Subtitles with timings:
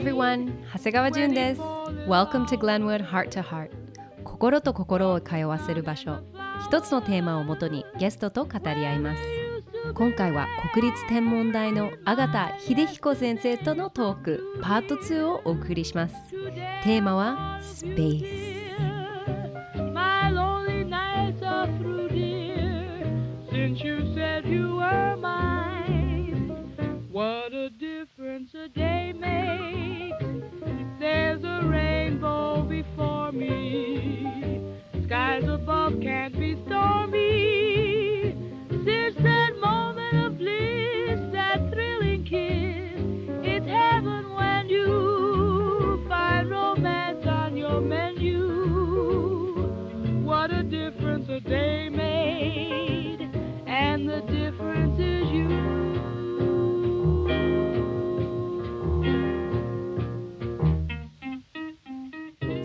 [0.00, 0.50] everyone!
[0.72, 1.60] 長谷川純です。
[1.60, 3.70] Welcome to Glenwood Heart to Heart.
[4.24, 6.20] 心と心を通わせる場所。
[6.66, 9.22] 一つのテーマをもとにゲストと語り合います。
[9.92, 16.14] 今回は国立天文台の阿形秀彦先生とのトークパート2をお送りします。
[16.82, 18.59] テーマはスペース。
[35.89, 38.35] Skies above can't be stormy.
[38.69, 43.01] Since that moment of bliss, that thrilling kiss,
[43.43, 48.43] it's heaven when you find romance on your menu.
[50.23, 53.29] What a difference a day made,
[53.65, 55.65] and the difference is you.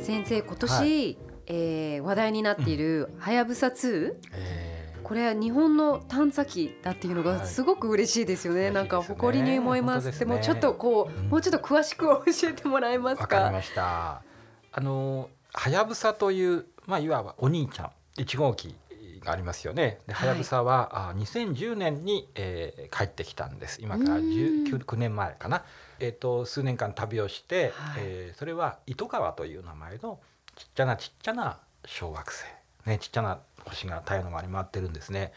[0.02, 8.71] 先生今年、 えー話題になっているはやぶさ2えーこれは日本の探査機だっていうのがはいすごく嬉しいですよね。
[8.71, 10.05] なんか嬉しいですね誇りに思います。
[10.09, 13.35] ねでもちょっとこう、うんもうちょっと詳しく教えてもらえますか？
[13.35, 14.23] わかりました。
[14.71, 18.75] あのはやぶさというまあいわばお兄ちゃん1号機
[19.23, 19.99] がありますよね。
[20.07, 23.81] ではやぶさは、あ2010年に、えー帰ってきたんです。
[23.83, 25.63] 今からうん19 9年前かな。
[25.99, 30.19] えっ、と数年間旅をして、はいえーそれは糸川という名前の
[30.55, 32.43] ちっちゃなちっちゃな小惑星
[32.89, 35.33] ねちっちゃな星が太陽の周り回ってるんですね。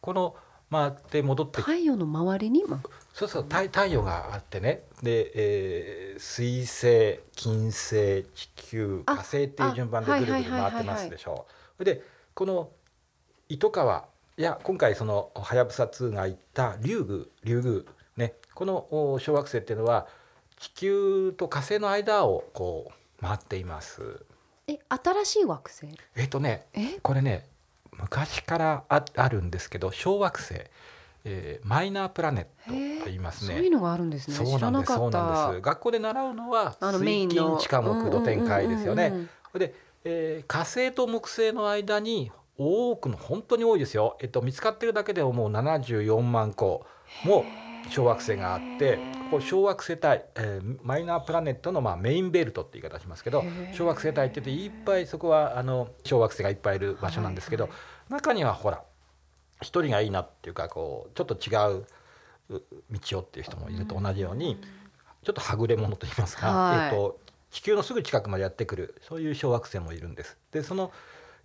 [0.00, 0.36] この
[0.70, 2.80] 回って戻ってき太陽の周りに、ま
[3.12, 11.46] そうそう太太陽があってねで、えー水星金星地球あ火星っていう順番でぐるぐる回ってますでしょ
[11.78, 11.84] う。
[11.84, 12.02] で
[12.34, 12.70] この
[13.48, 14.06] 糸川
[14.38, 20.06] いや今回そのはやぶさ2が行ったリュウグウリュウグウねこのお小惑星っていうのは
[20.58, 24.24] 地球と火星の間をこう回っています。
[24.68, 25.86] え新しい惑星？
[26.16, 26.98] えっ、とねえ？
[27.02, 27.46] これね
[27.92, 30.54] 昔からああるんですけど小惑星、
[31.24, 33.54] えーマイナープラネットと言いますね。
[33.54, 34.34] そういうのがあるんですね。
[34.36, 35.52] そうなんですそうなんでた。
[35.54, 35.60] す。
[35.60, 39.28] 学校で習うのは水金地下木土天海ですよね。
[39.54, 46.86] で、えー火星と木星の間に多くの本当に多いですよ、えっと、見つかってるだけでももう74万個。
[47.24, 47.44] も
[47.90, 48.98] 小惑星があって
[49.30, 57.76] ここ小惑星帯、えーマイナープラネットのまあメインベルトって言い方しますけど小惑星帯って言っていっぱいそこはあの小惑星がいっぱいいる場所なんですけど、はいは
[58.08, 58.82] 中にはほら
[59.62, 61.86] 一人がいいなっていうかこうちょっと違う
[62.48, 64.60] う道をっていう人もいると同じように
[65.24, 66.84] ちょっとはぐれ者と言いますか、はい。
[66.86, 67.18] えっと
[67.50, 70.36] 地球のすぐ近くまでやってくるそういう小惑星もいるんです。
[70.52, 70.92] でその、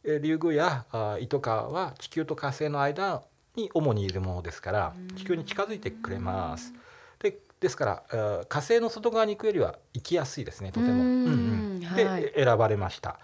[0.03, 3.23] えーリュウグウやあ糸川は地球と火星の間
[3.55, 6.73] に主にいるものですから地球に近づいてくれます。
[7.19, 10.93] でですから火星の外側に行くよりは行きやすいですねとても。
[10.93, 13.19] うんうんで、はい選ばれました。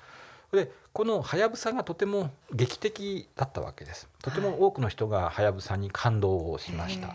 [0.51, 4.07] でこのはやぶさがとても劇的だったわけです。
[4.21, 7.09] とても多くの人がはやぶさに感動をしました。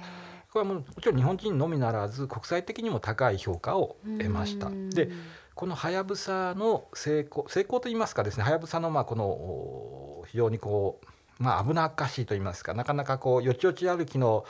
[0.52, 4.66] これはもうもちろん日本人のみならず国際的にも高い評価を得ました。
[4.66, 5.10] うんで
[5.54, 11.06] このはやぶさの成功成功といいますかですねはやぶさのまあこのお非常にこう、
[11.42, 14.44] まあ、危なっかしいといいますかなかなかこうよちよち歩きの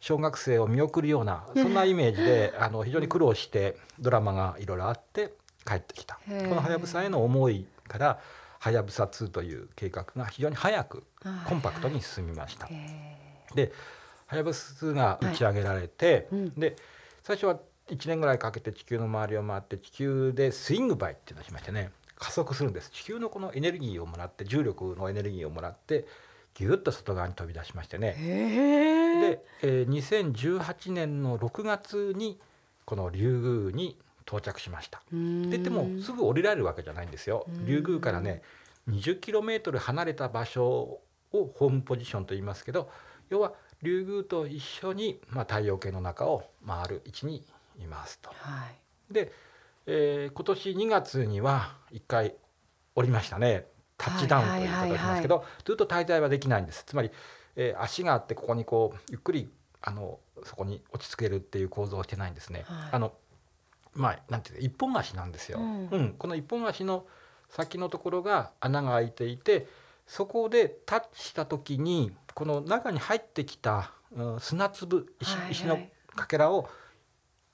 [0.00, 5.34] 小学生を見送るようなそんなイメージで あの非常に苦労してドラマがいろいろあって
[5.66, 6.14] 帰ってきた。
[6.14, 8.18] このはやぶさへの思いから
[8.58, 11.04] はやぶさ2という計画が非常に早く
[11.46, 12.66] コンパクトに進みました。
[12.70, 13.18] へ
[13.54, 13.72] で
[14.26, 16.54] はやぶさが打ち上げられて、うん。
[16.54, 16.76] で
[17.22, 17.58] 最初は
[17.88, 22.90] 1年ぐらいかけて地球の周りを回って地球でスイングバイっていうのをしましてね加速するんです。
[22.90, 26.06] 地球のこのエネルギーをもらって重力のエネルギーをもらって
[26.58, 28.14] ギュッと外側に飛び出しましてーね
[29.20, 32.40] で、えー2018年の6月に
[32.84, 33.96] このリュウグウに
[34.26, 35.00] 到着しました。
[35.12, 37.66] うんで言ってもすぐ降りられるわけじゃないんですようん。
[37.66, 38.42] リュウグウからね
[38.90, 41.00] 20km 離れた場所を
[41.30, 42.90] ホームポジションと言いますけど
[43.30, 43.52] 要は
[43.82, 47.44] リュウグウと一緒に、まあ、太陽系の中を回る位置に
[47.78, 48.30] いますと。
[48.34, 49.32] はいで、
[49.86, 52.34] えー今年2月には1回
[52.94, 53.66] 降りましたね
[53.98, 56.84] タッチダウンという言い方をしますけど、ずっと滞在はできないんです。
[56.86, 57.10] つまり、
[57.56, 59.50] えー足があってここにこうゆっくり
[59.82, 62.64] あのそこに落ち着けるっていう構造をしてないんですね。
[62.66, 62.88] はい。
[62.92, 63.12] あの
[63.94, 66.14] まあなんていうか一本足なんですよ、うん。
[66.16, 67.04] この一本足の
[67.48, 69.66] 先のところが穴が開いていて
[70.06, 75.52] そこでタッチした時にこの中に入ってきた、うん砂粒石,、はいはい。
[75.52, 75.78] 石の
[76.14, 76.68] かけらを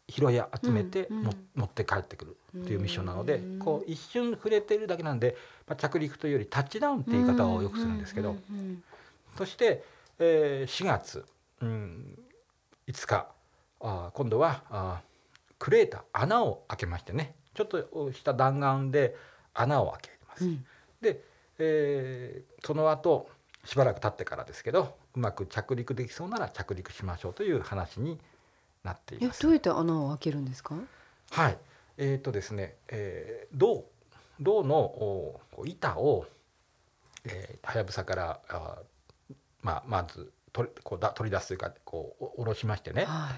[0.09, 1.25] 拾い集めてうんうん。
[1.25, 3.59] も、持って帰ってくるっていうミッションなので、うん。
[3.59, 8.37] こう一瞬触れてるだけなんで、まあ、着陸というよりタッチダウンっていう言い方をよくするんですけど、
[9.39, 9.83] そして、
[10.19, 11.25] えー4月、
[11.63, 12.19] うん、
[12.87, 13.27] 5日
[13.81, 19.17] あー今度はあークレーター穴を開けましてねちょっとした弾丸で
[19.55, 20.45] 穴を開けます。
[20.45, 20.65] うん
[21.01, 21.23] で、
[21.59, 23.29] えーその後
[23.65, 28.19] しばらく経ってからですけどうまく着陸できそうなら着陸しましょうという話に
[28.83, 29.41] なっています。
[29.41, 30.75] えどうやって穴を開けるんですか？
[31.31, 31.59] はい、
[31.97, 33.85] えーとですね、えー銅
[34.41, 36.27] 銅の板を
[37.25, 43.05] えーはやぶさからあーまあまず取りこうだ取り出すというかこうお下ろしましてね。
[43.05, 43.31] は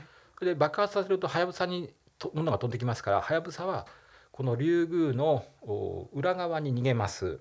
[0.43, 0.45] い。
[0.45, 3.87] で爆発させるとはやぶさにと物が飛んできますからはやぶさは
[4.33, 7.41] このリュウグウのお裏側に逃げます。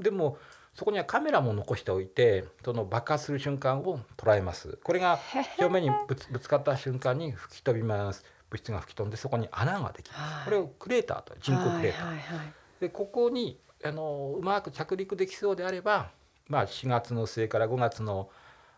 [0.00, 0.38] でも
[0.74, 4.78] そこにはカメラも残しておいてその爆発する瞬間を捉えます。
[4.82, 5.18] これが
[5.58, 8.24] 表面にぶつぶつかった瞬間に吹き飛びます。
[8.48, 10.44] 物質が吹き飛んでそこに穴ができます、はい。
[10.46, 16.10] これをクレーターと人工クレーター、はいはいはいでここにあのうまく着陸できそうであれば、
[16.48, 18.30] まあ、4月の末から5月の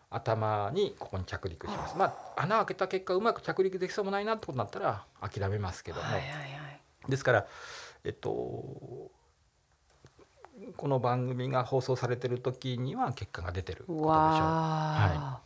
[0.09, 1.97] 頭にここに着陸します。
[1.97, 2.05] ま
[2.35, 7.09] あ、穴を開けた結果うまく着陸できそうもないなってことになったら諦めますけども、はいはいはい。
[7.09, 7.47] ですから、
[8.03, 9.11] えっと、こ
[10.87, 14.09] の番組が放送されてる時には結果が出てることでしょ
[15.37, 15.39] う。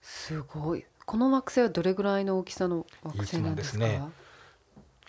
[0.00, 0.84] すごい。
[1.04, 3.86] この惑星はどれぐらいの大きさの惑星なんですか？
[3.86, 4.12] いい質問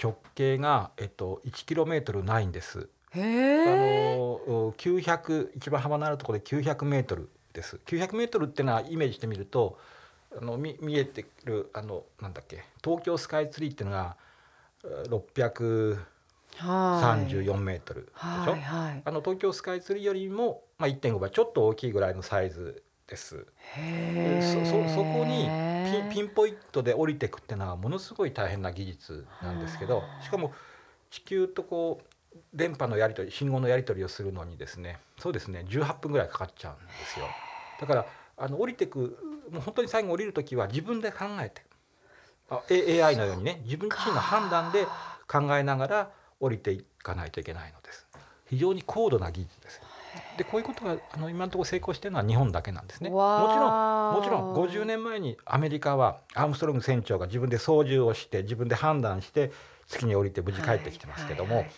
[0.01, 2.87] 直径が、えっと、1km ないんです。
[3.11, 7.79] へあえの900一番幅のあるところで900メートルです。
[7.85, 9.77] 900メートルっていうのはイメージしてみると
[10.39, 14.15] あの見見えてくるあのなんだっけ東京スカイツリーっていうのが
[14.83, 15.99] えー
[16.57, 18.17] 634メートルでしょ？
[18.51, 23.45] はいはいあの東京スカイツリーよりも、まあ、1.5倍ちょっと大きいぐらいのサイズです。
[24.41, 25.51] そそそこに
[26.09, 30.53] ピンポイントで降りていくっていうのはものすごい大変な技術なんですけどしかも
[31.09, 37.25] 地球とこう電波のやり取り信号のやり取りをするのにですねそうですね18分ぐらいかかっちゃうんですよ。
[37.79, 38.05] だから
[38.37, 39.17] あの降りてく
[39.51, 41.63] もう本当に最後降りる時は自分で考えて
[42.49, 44.85] あ AI のようにね自分自身の判断で
[45.27, 48.05] 考えながら降りていかないといけないのです。
[48.49, 49.81] 非常に高度な技術です。
[50.37, 53.09] でこういうことがあの今のところ成功してるのは日本だけなんですね。
[53.09, 53.17] も
[53.51, 53.69] ちろ
[54.11, 59.51] んもちろん50年前にアメリカはアームストロング船長が自分で操縦をして自分で判断して
[59.87, 61.73] 月に降りて無事帰ってきてますけども、はいはい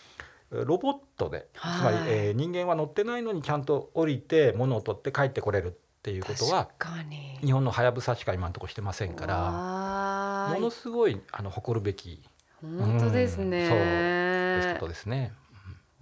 [0.51, 1.93] ロボットでつはい。
[1.93, 5.71] まり、えー人間は乗ってないのにちゃんと降りて物を取って帰ってこれるっ
[6.03, 6.67] ていうことは
[7.41, 12.21] 日本のはやぶさしか今のところしてませんからものすごいあの誇るべき。
[12.61, 15.31] 本当ですね、うんそうですことですね。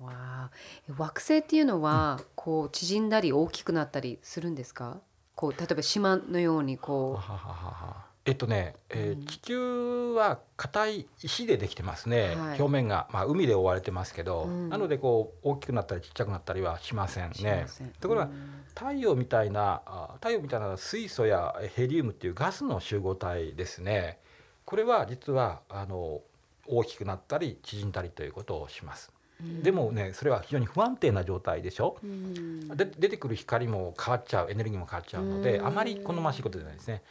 [0.01, 0.49] わあ
[0.89, 5.01] え惑星っていうのは、こう縮んだり大きくなったりするんですか？
[5.35, 8.09] こう例えば島のようにはこははは。
[8.25, 9.25] えっとね、えーうん。
[9.25, 12.61] 地球は硬い石でできてますね、はい。
[12.61, 14.69] 表面が、まあ、海で覆われてますけど、うん。
[14.69, 17.65] なのでこう大きくなったりちっちゃくなったりはしませんね。
[17.83, 17.89] ん。
[17.99, 18.63] ところがうん。
[18.67, 24.19] 太陽みたいなあ太陽みたいな水素やヘリウムっていうガスの集合体ですね。
[24.65, 26.21] これは実はあの
[26.67, 29.11] 大きくなったり縮んだりということをします。
[29.41, 31.97] でもねそれは非常に不安定な状態でしょ？
[32.03, 37.03] うんで出てくる光も変わっちゃうエネルギーも変わっちゃうのでうんあまり好ましいことじゃないですね。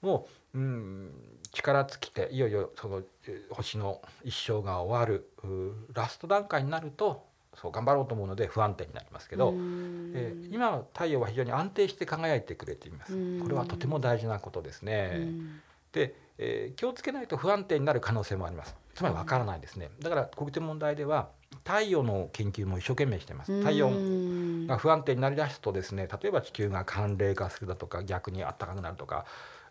[0.00, 1.10] もう、うん、
[1.50, 13.14] 力尽きていよいよそのえー星の一生が終わるうラスト段階になるとそう頑張ろうと思うので不安定になりますけど、うんえー今は太陽は非常に安定して輝いてくれています。
[13.14, 15.12] うんこれはとても大事なことですね。
[15.16, 15.60] うん
[15.92, 18.74] で、えー気をつけないと不安定になる可能性もあります。
[18.94, 19.90] つまりわからないですね。
[20.00, 21.28] だから国際問題では
[21.64, 23.58] 太陽の研究も一生懸命しています。
[23.60, 29.26] 太陽うんが不安定になりだすとですね例えば地球が寒冷化するだとか逆に暖かくなるとか、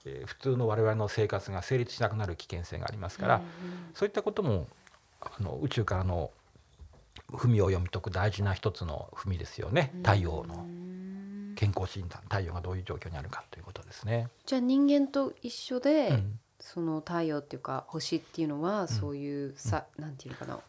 [0.06, 3.42] えー普通の我々の生活が成立しなくなる危険性がありますから、
[3.94, 4.68] そういったことも
[5.22, 6.32] あの宇宙からの
[7.30, 9.92] 文を読み解く大事な一つの文ですよね。
[10.04, 14.28] 太陽のうん健康診断太陽がどういう状況にあるかということですね。
[14.46, 16.40] じゃあ人間と一緒で、うん。
[16.60, 20.60] その太陽っていうか星っていうのはそういうさ、なんていうのかな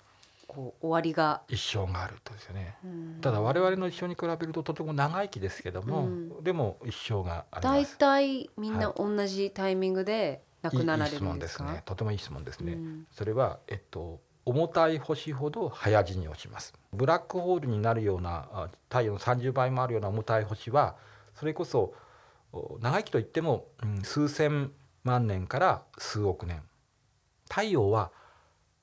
[0.55, 2.77] こう終わりが、一生があるとですよね。
[2.85, 7.99] うんただ我々の一生に比べるととても長生きですけども、うんでも一生がありま大す。
[7.99, 11.47] 体みんなは同じタイミングで亡くなられいい質問るんでか。
[11.47, 11.83] ですすね。
[11.85, 12.73] とてもいい質問ですね。
[12.75, 16.75] うんそれは、えっと、重たい星ほど早死にをします。
[16.93, 20.97] ブラックホールになるようなあ太陽の30倍もあるような重たい星は
[21.35, 21.95] それこそ
[22.53, 26.63] お長生きといっても、うん数千万年から数億年
[27.49, 28.11] 太陽は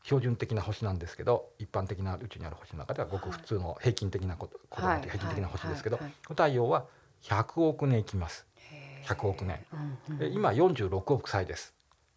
[0.03, 6.85] 標準的な星なんですけど一般的な宇宙にある星の中ではごく普通の平均的なこと、はい平均的な星ですけど、はいはい太陽は
[7.23, 8.47] 100億年生きます。
[8.55, 9.15] へー。
[9.15, 11.73] 100億年、うんうんで今46億歳です、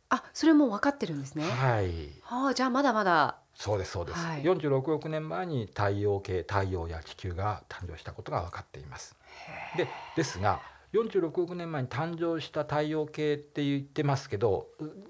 [0.09, 1.45] あそれも分かってるんですね。
[1.45, 2.11] はい。
[2.23, 3.37] はあじゃあまだまだ。
[3.55, 4.43] そうですそうです、はい。
[4.43, 9.17] 46億年前に太陽系太陽や地球が誕生したことが分かっています。
[9.77, 10.61] でですが
[10.95, 14.69] 46億年前に誕生した太陽系って言ってますけど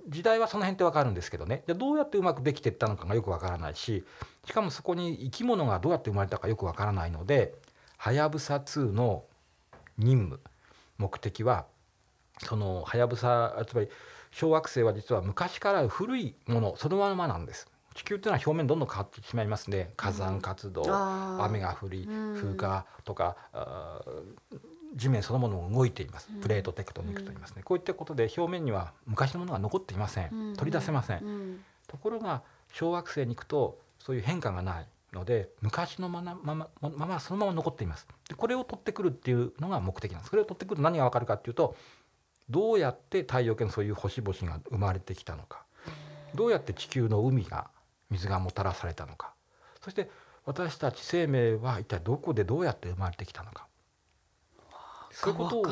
[0.08, 1.62] 時代はその辺ってわかるんですけどね。
[1.66, 4.02] でどうやってうまくできていったのかがよくわからないし
[4.46, 7.54] しかもそこに生き物がどうやって生まれたかよくわからないので
[7.98, 9.24] はやぶさ2の
[9.98, 10.40] 任務
[10.96, 11.66] 目的は
[12.38, 13.88] そのはやぶさつまり
[14.32, 17.68] 小惑星は実は昔から古いものそのままなんです。
[17.94, 19.92] 地球っていうのは表面どんどん変わってしまいますね。
[19.96, 21.44] 火山活動、あー。
[21.44, 22.34] 雨が降りうん。
[22.34, 26.28] 風化とか、あー地面そのものも動いています。
[26.32, 26.40] うん。
[26.40, 30.56] プレートテクトニックと言いますね、こういったことで表面には昔のものが残っていません、うん。
[30.56, 31.64] 取り出せません、うん。
[31.86, 38.06] ところが小惑星に行くとそういう変化がないので昔のままままままそのまま残っています。
[38.28, 40.30] でこれを取ってくるっていうのが目的なんです。
[40.30, 41.76] これを取ってくると何がわかるかっていうと
[42.50, 45.64] どうやって太陽系のそういう星々が生まれてきたのか。
[46.34, 47.70] どうやって地球の海が
[48.10, 49.32] 水がもたらされたのか。
[49.82, 50.10] そして
[50.44, 53.66] 私たち生命は一体どこでどうやって生まれてきたのか
[55.14, 55.66] そういうことを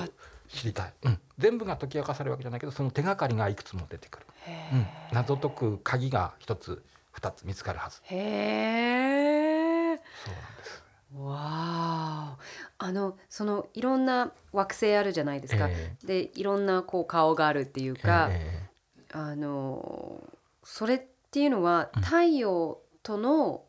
[0.49, 4.27] 知りたい、うん、全部が解き明かされるわけじゃないけどその手がかりがいくつも出てくる、
[4.73, 8.01] うん、謎解く鍵が一つ二つ見つかるはず。
[8.05, 10.83] へえそうなんです。
[11.15, 12.39] わあ
[12.79, 18.71] あのそのいろんな惑星あるじゃないですか、えでいろんなこう顔があるっていうか、え
[19.13, 20.23] あの
[20.65, 23.63] それっていうのはうん太陽との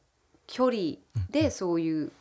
[0.47, 0.81] 距離
[1.31, 2.11] でそういう、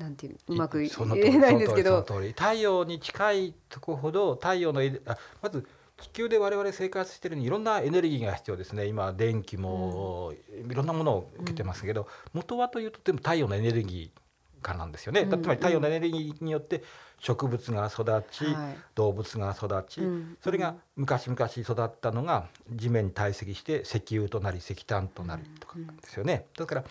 [0.00, 2.02] なんていううまく言えないんですけど。
[2.02, 5.66] 太陽に近いとこほど太陽のあまず
[5.98, 8.86] 地球で我々生活してるのにいろんなエネルギーが必要ですね。
[8.86, 10.32] 今電気も
[10.68, 14.20] いろんなものを受けてますけど、元はというと全部太陽のエネルギー
[14.62, 15.42] からなんですよね、うん。
[15.42, 16.82] つまり太陽のエネルギーによって
[17.18, 18.78] 植物が育ち、はい。
[18.94, 20.38] 動物が育ち、うん。
[20.42, 26.46] それが昔々育ったのが地面に堆積して石油となり石炭となりとかですよね。
[26.56, 26.84] だから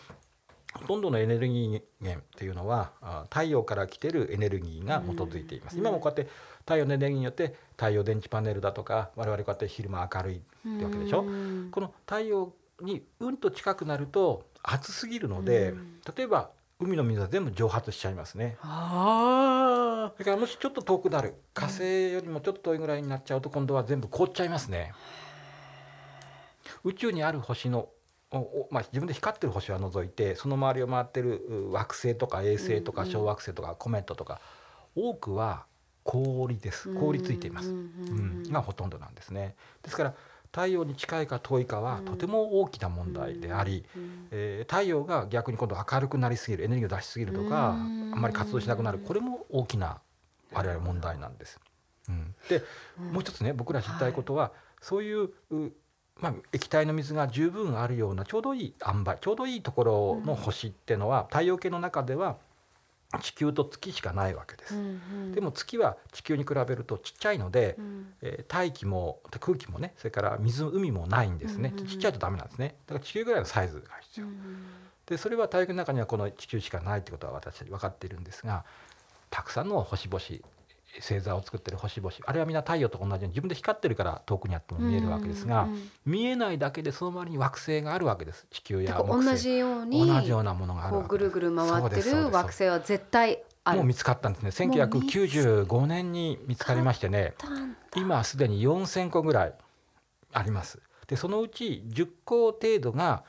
[0.73, 5.73] ほとんどのエネルギー源っていうのはあ太陽から来てるエネルギーが基づいています。
[5.73, 10.39] うん今もこうやって太陽のエネルギーによって太陽電池パネルだとか我々こうやって昼間明るいっ
[10.77, 11.21] てわけでしょ？
[11.21, 18.57] うんこの太陽にうんと近くなると暑すぎるので、うん例えば海の水は全部蒸発しちゃいますね。
[18.61, 24.93] あだからもしちょっと遠くなる火星よりもちょっと遠いぐらいになっちゃうと今度は全部凍っちゃいますね。
[26.85, 27.89] 宇宙にある星の
[28.69, 31.37] まあ、自分で光ってる星は除いてその周りを回ってる
[31.69, 34.39] う惑星とか衛星とか小惑星とかコメントとか
[34.95, 35.65] 多くは
[36.03, 36.89] 氷です。
[36.89, 37.73] ー凍りついています、う
[38.13, 38.43] ん。
[38.45, 39.55] うんがほとんどなんですね。
[39.81, 40.13] ですから
[40.51, 42.05] 太陽に近いか遠いかはうん。
[42.05, 48.11] とても大きな問題であり、うんえー太陽が逆に今度明るくなりすぎるエネルギーを出しすぎるとかあうん。
[48.11, 48.99] んまり活動しなくなる。
[48.99, 50.01] これも大きな
[50.51, 51.59] 我々問題なんです。
[52.07, 52.63] うん、で
[52.99, 53.11] うん。
[53.13, 55.71] もう一つね僕ら知りたいことは、そういうう
[56.21, 62.37] まあ、液体の水が十分あるようなちょうどいい塩梅ちょうどいいところの星ってのは、太陽系の中では
[63.21, 64.75] 地球と月しかないわけです。
[64.75, 68.13] うんでも月は地球に比べるとちっちゃいので、うん。
[68.21, 71.85] えー大気も空気もねそれから水海もないんですね、うんうん。
[71.85, 72.75] うんちっちゃいとダメなんですね。
[72.85, 74.27] だから地球ぐらいのサイズが必要、
[75.07, 78.63] でそれは太陽系の中にはこの地球しかないってことは私たち分かっているんですが
[79.31, 80.19] たくさんの星々
[80.99, 82.11] 星座を作ってる星々。
[82.25, 85.73] あれはみんな太陽と同じように自分で光ってるから遠くにあっても見えるわけですが、うん。
[85.73, 88.47] うん見えないだけでその周りに惑星があるわけです。
[88.49, 91.25] 地球や同じように同じようなものがあるぐわけです。
[91.25, 93.77] るぐる回ってる惑星は絶対ある。
[93.77, 94.67] もう見つかったんですね。
[94.67, 97.35] もう見つ1995年に見つかりましてね。
[97.95, 99.53] 今すでに4,000個ぐらい
[100.33, 100.79] あります。
[101.07, 103.23] でそのうち10個程度が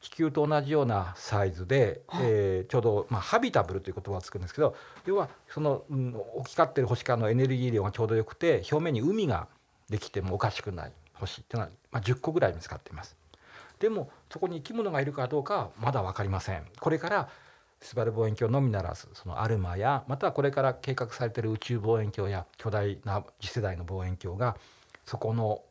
[0.00, 4.76] 地球と同じようなサイズで、えーちょうど、まあ、ハビタブルという言葉をつくんですけど
[5.06, 9.48] 要はその、うん、大きかってる星からのエネルギー量がちょうどよくて表面に海が
[9.88, 13.16] できてもおかしくない星っていうのは、まあ、10個ぐらい見つかっています。
[13.80, 16.64] でもそこに生き物がいるかどうかはまだ分かりません。
[16.80, 17.28] これから
[17.80, 24.56] スバル望遠鏡のみならずそのアルマやまたはこれから計画されている宇宙望遠鏡や巨大な次世代の望遠鏡が
[25.04, 25.62] そこの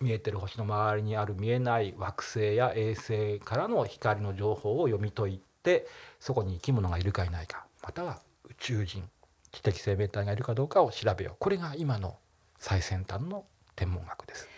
[0.00, 5.86] 見えてる星の周りにある見えない惑星や衛星からの光の情報を読み解いて
[6.20, 9.08] そこに生き物がいるかいないかまたは宇宙人
[9.50, 11.36] 知的生命体がいるかどうかを調べよう。
[11.38, 12.16] これが今の
[12.58, 13.44] 最先端の
[13.76, 14.48] 天文学です。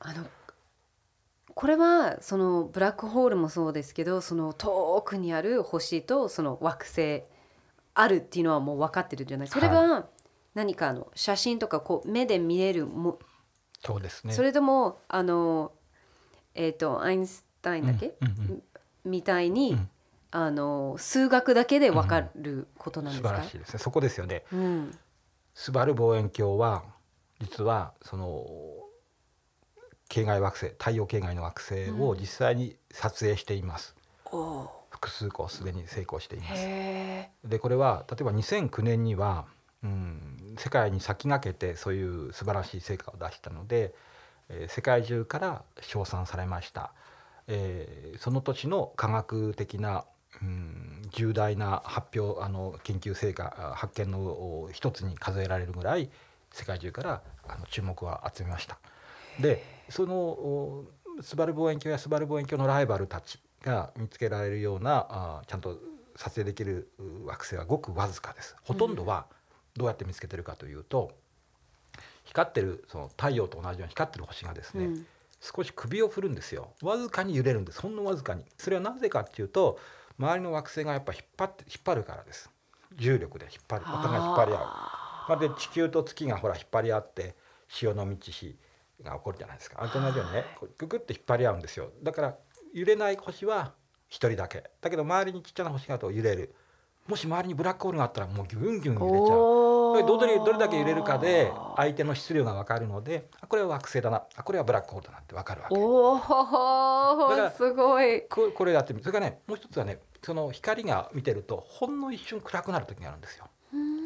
[0.00, 0.26] あの
[1.54, 7.22] これはそのブラックホールもそうですけどその遠くにある星とその惑星
[7.94, 9.48] あるっていうのはもう分かってるじゃない？
[9.48, 10.06] それは
[10.54, 13.18] 何かあの写真とかこう目で見えるも、
[13.80, 14.32] そうですね。
[14.32, 15.72] それともあの
[16.54, 18.34] えっ、とアインシュタインだけ、うんうん
[19.04, 19.10] うん。
[19.10, 19.90] みたいに、うん。
[20.30, 23.78] あの数学だけで分かることなんですか、素晴らしいですね。
[23.78, 24.44] そこですよね。
[24.52, 24.98] うん。
[25.54, 26.84] スバル望遠鏡は
[27.40, 28.46] 実はその
[30.08, 33.94] 系外惑星太陽系外の惑星を実際に撮影しています、
[34.26, 34.68] おー。
[34.90, 36.52] 複数個すでに成功しています。
[36.56, 39.46] へでこれは例えば2009年には、
[39.82, 43.94] うん、世界に先駆けてそういう素晴らしい成果を出したので、
[44.48, 46.92] え世界中から称賛されました、
[47.46, 50.04] えその年の科学的な、
[50.42, 56.10] うん、重大な発表あの研究成果発見の一つに数えられるぐらい
[56.52, 58.78] 世界中からあの注目を集めました。
[59.40, 60.84] でその
[61.20, 65.78] スバル望遠鏡やスバル望遠鏡のライバルたちが見つけられるようなあちゃんと
[66.16, 66.90] 撮影できる
[67.24, 68.56] 惑星はごくわずかです。
[68.64, 69.26] ほとんどは
[69.78, 71.12] どうやって見つけてるかというと
[72.24, 75.06] 光ってるその太陽と同じように光ってる星がですね、うん。
[75.40, 76.72] 少し首を振るんですよ。
[76.82, 77.80] わずかに揺れるんです。
[77.80, 78.42] ほんのわずかに。
[78.58, 79.78] それはなぜかっていうと
[80.18, 82.50] 周りの惑星がやっぱ引っ張って引っ張るからです。
[82.96, 83.84] 重力で引っ張る。
[83.86, 84.58] お互い引っ張り合う。
[84.58, 87.34] まあ、で地球と月がほら引っ張り合って
[87.68, 88.56] 潮の満ち干
[89.02, 89.76] が起こるじゃないですか。
[89.80, 90.44] あれと同じようにね
[90.76, 91.90] ググッと引っ張り合うんですよ。
[92.02, 92.34] だから
[92.74, 93.72] 揺れない星は
[94.08, 94.64] 一人だけ。
[94.80, 96.54] だけど周りにちっちゃな星があると揺れる。
[97.06, 106.16] もし周りにブラックホールがあったらもうギュンギュン揺れちゃうどれどれだけ揺れるかで相手の質量が分かるのであこれは惑星だなあこれはブラックホールだなって分かるわけお
[107.36, 113.46] だすごいここれやってみるそれからねもう一つはねその光が見てるとほんの一瞬暗くなる時があるんですよ。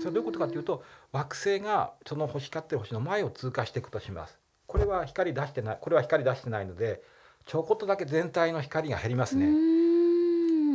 [0.01, 4.39] それどういうことかというと惑星がその星光ってる星の前を通過していくとします。
[4.67, 7.03] これは光出してないこれは光出してないので
[7.47, 9.47] ちょこっとだけ全体の光が減りますね。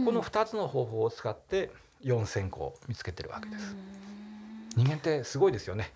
[0.05, 1.69] この2つの方法を使って
[2.03, 3.75] 4,000個見つけてるわけです。
[4.77, 5.91] 人間ってすごいですよね。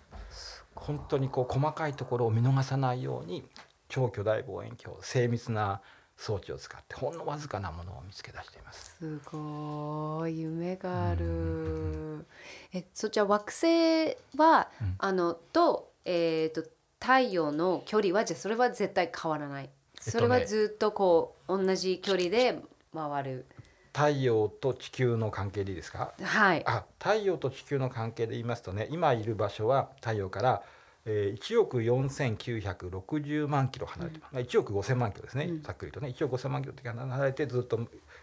[0.74, 3.44] 本当にこう細かいところを見逃さないように
[3.88, 5.80] 超巨大望遠鏡精密な
[6.16, 8.96] 装置を使ってほんのわずかなものを見つけ出しています。
[8.98, 12.26] すごい夢がある。
[12.72, 16.68] え、そっちは惑星は、うんあのとえっ、と
[17.00, 19.66] 太陽の距離はじゃあそれは絶対変わらない。
[19.66, 19.72] とね
[20.10, 22.60] それはずっとこう同じ距離で
[22.92, 23.46] 回る。
[23.92, 26.12] 太陽と地球の関係でいいですか？
[26.22, 26.62] はい。
[26.66, 30.62] あ太陽と地球の関係で言いますとね今いる場所は太陽から、
[31.04, 35.62] えー、1億4960万キロ離れてます、まあ1億5000万キロですね、うん。
[35.62, 36.08] ざっくりとね。
[36.08, 37.76] 1億5000万キロって離れてずっと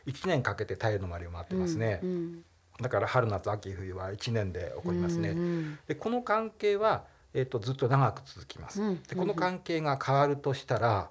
[0.08, 2.44] 1年かけて太陽の周りを回ってますね、うんうん。
[2.82, 7.04] だから春夏秋冬は1年で起こりますね、うんでこの関係は、
[7.34, 11.10] えー、とずっと長く続きます、うんでこの関係が変わるとしたら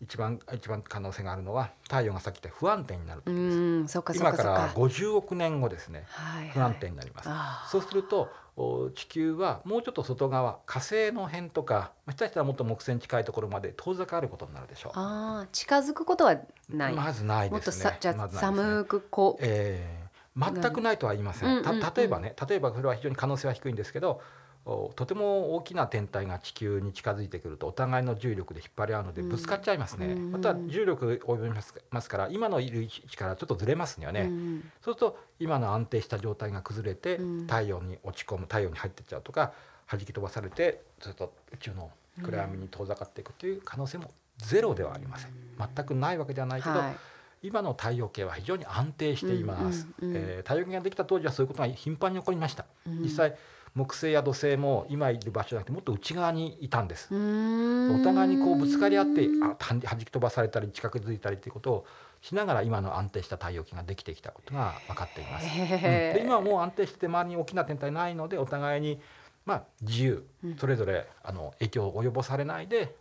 [0.00, 6.04] 一番一番可能性があるのは太陽がさっき言った不安定になるう時です、今から50億年後ですね。
[6.08, 6.50] はいはい。
[6.50, 14.92] 不安定になります、そうするとお地球はもうちょっと外側火星の辺とかまあ下手したらもっと木星に近いところまで遠ざかることになるでしょう。
[14.94, 16.36] あー近づくことは
[16.68, 16.94] ない。
[16.94, 18.32] まずないもっとですねさじゃあまね。
[18.32, 19.42] 寒くこう。
[19.42, 20.06] えー
[20.38, 21.80] 全くないとは言いません、うんうんうん。
[21.80, 24.20] た例えばね例えばそれは非常に可能性は低いんですけどお
[24.66, 29.28] とても大きな天体が地球に近づいてくるとお互いの重力で引っ張り合うのでうん。
[29.28, 30.32] ぶつかっちゃいますね、うん。
[30.32, 31.50] また重力及び
[31.90, 34.70] ますから今のいる位置からちょっとずれますよね、うん。
[34.82, 37.46] そうすると今の安定した状態が崩れてうん。
[37.46, 39.52] 太陽に落ち込む太陽に入ってっちゃうとか
[39.88, 41.90] 弾き飛ばされてずっと宇宙の
[42.22, 45.30] 暗闇に遠ざかっていくという可能性もゼロではありません。
[45.58, 46.96] 全くないわけではないけど、はい。
[47.42, 50.22] 今の太陽系は非常に安定しています、うんうんうん。
[50.22, 53.02] えー太陽系ができた当時はそういうことが頻繁に起こりました、うん。
[53.02, 53.36] 実際
[53.76, 61.86] 木星や土星も今いる場所じゃなくてもっと内側にいたんです、お互いにこうぶつかり合ってあ弾弾き飛ばされたり近づいたりということを
[62.22, 65.46] しながら今の安定した太陽系ができてきたことが分かっています。
[65.46, 65.68] うん。
[65.68, 68.98] で今はもう安定してて周りに大きな天体ないのでお互いに
[69.44, 70.26] まあ自由。
[70.42, 70.56] うん。
[70.56, 72.96] それぞれあの影響を及ぼされないで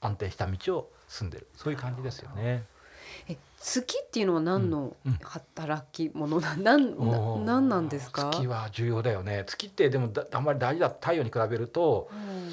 [0.00, 1.48] 安定した道を進んでる。
[1.56, 2.64] そういう感じですよね。
[3.28, 5.18] え月っていうのは何のうんうん。
[5.22, 6.40] 働き者？
[6.40, 7.44] な、 なんなおー。
[7.44, 8.30] なんなんですか？
[8.32, 9.44] 月は重要だよね。
[9.46, 12.50] 月ってでもだあんまり大事だ太陽に比べるとうん。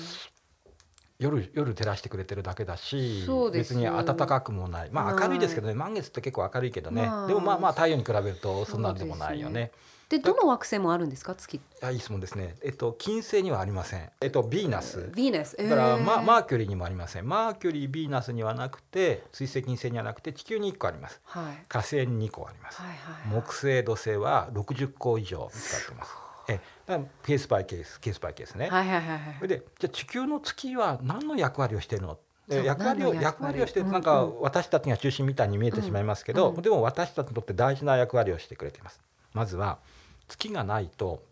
[1.19, 4.89] 夜夜照らしてくれてるだけだし、別に暖かくもない。
[4.91, 5.73] まはいあ明るいですけどね。
[5.73, 7.27] 満月って結構明るいけどね、まあ。
[7.27, 9.71] でもまあまあ太陽に比べるとそんなんでもないよね。
[10.09, 11.35] でどの惑星もあるんですか？
[11.35, 11.59] 月？
[11.81, 12.55] あいい質問ですね。
[12.63, 14.09] えっと金星にはありません。
[14.21, 14.99] えっとヴィーナス。
[14.99, 15.57] ヴィーナス。
[15.57, 17.27] だから、えーママーキュリーにもありません。
[17.27, 21.19] マーキュリー、ヴィーナスにはなくて、水星、金星にはなくて、地球に1個あります。
[21.25, 22.81] はい火星に2個あります。
[22.81, 22.97] はいはい。
[23.29, 26.11] 木星、土星は60個以上見つかっています。
[26.49, 28.69] え、だケースバイケース、ケースバイケースね。
[28.69, 32.17] はいはいはいはいそれで、じゃあ地球の月は何の役割をしているの？
[32.49, 33.23] 役割を役割？
[33.23, 39.01] 役割をしてうんなんかうん私たちが中心みたいに見えてしまいますけど、うんうんでも私たちにとって大事な役割をしてくれています。
[39.33, 39.79] まずは
[40.27, 41.23] 月がないと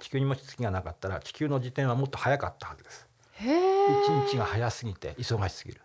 [0.00, 3.06] 地球にもし月がなかったら地球の時点はもっと早かったはずです。
[3.38, 5.80] 一日が早すぎて忙しすぎる。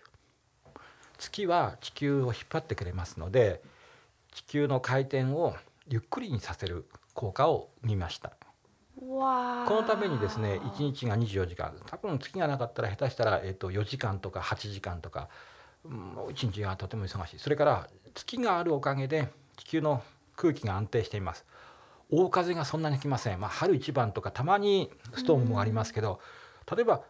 [1.17, 3.61] 月は地球を引っ張ってくれますので
[4.33, 5.55] 地球の回転を
[5.87, 8.33] ゆっくりにさせる効果を見ました。
[8.97, 9.05] こ
[9.75, 11.75] のためにですね1日が24時間。
[11.85, 15.29] 多分月がなかったら下手したら、えー、と4時間とか8時間とか、
[15.85, 17.39] うん、1日がとても忙しい。
[17.39, 20.01] それから月があるおかげで地球の
[20.35, 21.45] 空気が安定しています
[22.11, 26.19] 大風がそんなに来ません、まあ、春一番とかたまにストームもありますけど、
[26.75, 27.01] 例えば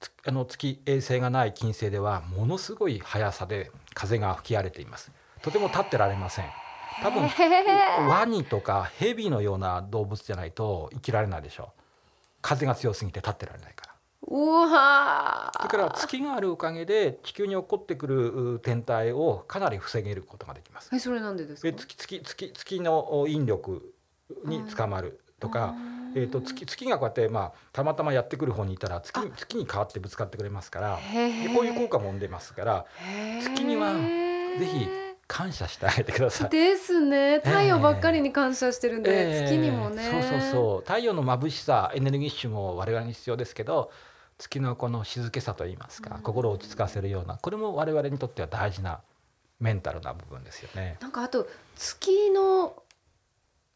[0.00, 5.10] つあの月衛星がない金星ではものすごい速さで風が吹き荒れています。
[5.42, 6.44] とても立ってられません。
[7.02, 7.28] 多分
[8.08, 11.80] ワニとかヘビのような動物じゃないと生きられないでしょう。
[12.40, 13.92] 風が強すぎて立ってられないから。
[14.28, 14.38] う
[14.72, 15.62] わー。
[15.62, 20.90] だから月があるおかげで地球に起こってくるう天体をかなり防げることができます。
[20.94, 21.70] えそれなんでですか？
[21.70, 23.94] で月月月月のお引力
[24.44, 25.74] に捕まるとか、
[26.14, 32.86] えー、と月月がこうやって、まあ、たまたまやってくる方にいたら月に月に変わってぶつかってくれますからでこういう効果も生んでますから
[33.42, 33.92] 月には
[34.58, 34.88] ぜひ
[35.28, 36.50] 感謝してあげてください。
[36.50, 37.40] ですね。
[37.44, 39.44] 太陽ばっかりに感謝してるんで、ええ。
[39.46, 40.08] 月にもね。
[40.08, 40.80] そうそうそう。
[40.86, 43.90] 太陽の眩しさエネルギッシュも我々に必要ですけど
[44.38, 49.00] 月のこの静けさといいますか、心を落ち着かせるようなこれも我々にとっては大事な
[49.58, 50.96] メンタルな部分ですよね。
[51.00, 52.82] なんかあと月の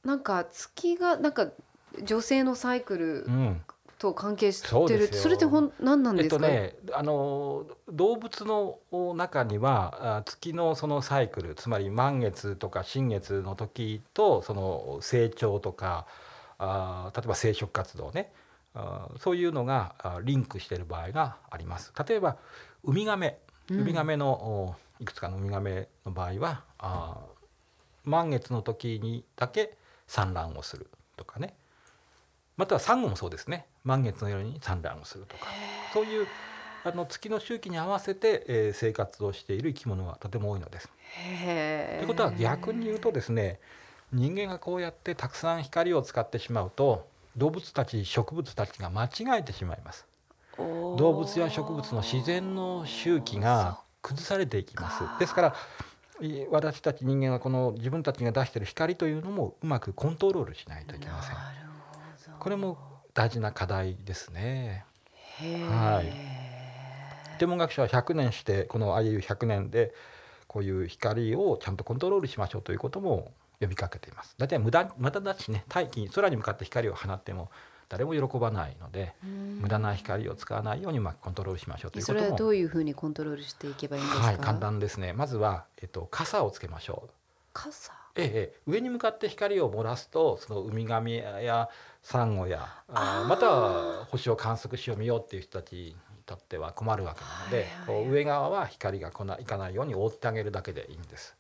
[0.05, 1.49] なんか月がなんか
[2.03, 3.61] 女性のサイクルうん、
[4.01, 5.09] と関係してそうですよ。
[5.09, 8.79] るそれってほん何なんえっですか、とね、あの動物の
[9.15, 16.07] 中にはあ月のそのサイクルつまり満月とか新月の時とその成長とか
[16.59, 18.33] あ例えば生殖活動ね。
[18.73, 21.93] あそういうのがあリンクしている場合があります。
[22.09, 22.37] 例えば
[22.85, 23.39] ウミガメ。
[23.71, 23.81] うん。
[23.81, 27.19] ウミガメの、おいくつかのウミガメの場合はあ
[28.05, 29.77] 満月の時にだけ
[30.11, 31.55] 産卵をするとかね。
[32.57, 33.67] またはサンゴもそうですね。
[33.85, 35.47] 満月の夜に産卵をするとか。
[35.95, 36.27] そういう
[36.83, 40.91] あの月の周期に合わせて、えー生活をしている生き物はとても多いのです。
[41.15, 43.61] へということは逆に言うとですね
[44.13, 50.07] 人間がこうやってたくさん光を使ってしまうと動物たち植物たちが間違えてしまいます。
[50.59, 55.05] 動動物や植物の自然の周期が崩されていきます。
[55.21, 55.53] ですからい
[56.51, 61.35] 私たち人間はこの自分たちが出している光というのもうまくコントロールしないといけません。
[61.35, 61.45] なる
[62.27, 62.79] ほどこれも
[63.15, 64.85] 大事な課題ですね。
[65.41, 66.41] はい
[67.39, 69.95] 天文学者は100年してこの IU100 年で
[70.47, 74.35] こういう光をちゃんとコントロールしましょうということも呼びかけています。
[74.37, 77.51] 大体無駄無駄だしね大気に空に向かって光を放っても
[77.91, 79.15] 誰も喜ばないので
[79.61, 85.13] 無駄な光を使わないようにうまくコントロールしましょうということもそれはどういうふうにコントロールしていけばいいんですか、はい簡単ですね。
[85.13, 87.11] まずは、えっと、傘をつけましょう。
[87.53, 87.93] 傘？
[88.17, 91.69] ええええ、上に向かって光を漏らすとそのウミガメや
[92.03, 95.97] サンゴやあまたは星を観測しよう見ようっていう人たち
[96.31, 101.35] にとっては困るわけなので、こう上側は光が来ないかないように覆ってあげるだけでいいんです。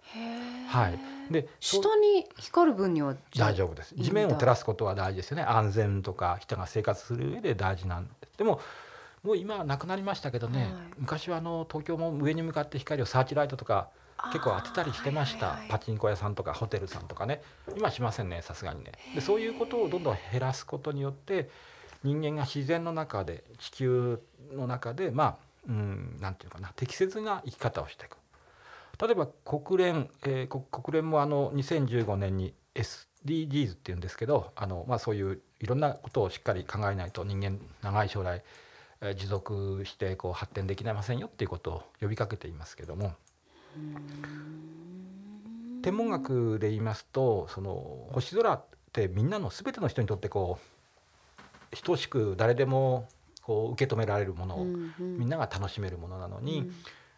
[0.68, 0.98] はい、
[1.33, 3.74] で下に光る分には大丈夫？
[3.74, 3.94] です。
[3.94, 5.44] 地面を照らすことは大事ですよね。
[5.44, 8.11] 安全とか人が生活する上で大事なんで。
[8.33, 8.61] すでも
[9.22, 10.72] もう今はなくなりましたけどね、はい。
[10.98, 13.88] 昔はあの東京も上に向かって光をサーチライトとか
[14.33, 15.70] 結構当てたりしてました、はいはいはい。
[15.70, 17.42] パチンコ屋さんとかホテルさんとかね。
[17.76, 18.92] 今しませんねさすがにね。
[19.14, 21.50] でそういうことをどんどん減らすことによって
[22.03, 24.21] 人間が自然の中で地球
[24.53, 25.37] の中でまあ
[25.69, 28.17] うんなんていうかな適切な生き方をしていく。
[29.01, 38.43] 例えば国連、えー国国連もあの2015年に SDGs っていうんですけどあの、まあ、そういういろんなことをしっかり考えないと人間長い将来、
[39.01, 43.15] えー持続してこう発展できませんよっていうことを呼びかけていますけども。
[45.83, 50.69] 天文学で言いますとその星空ってみんなの全ての人にとってこう
[51.83, 53.09] 等しく誰でも
[53.42, 55.18] こう受け止められるものを、うんうん。
[55.18, 56.74] みんなが楽しめるものなのに、うん。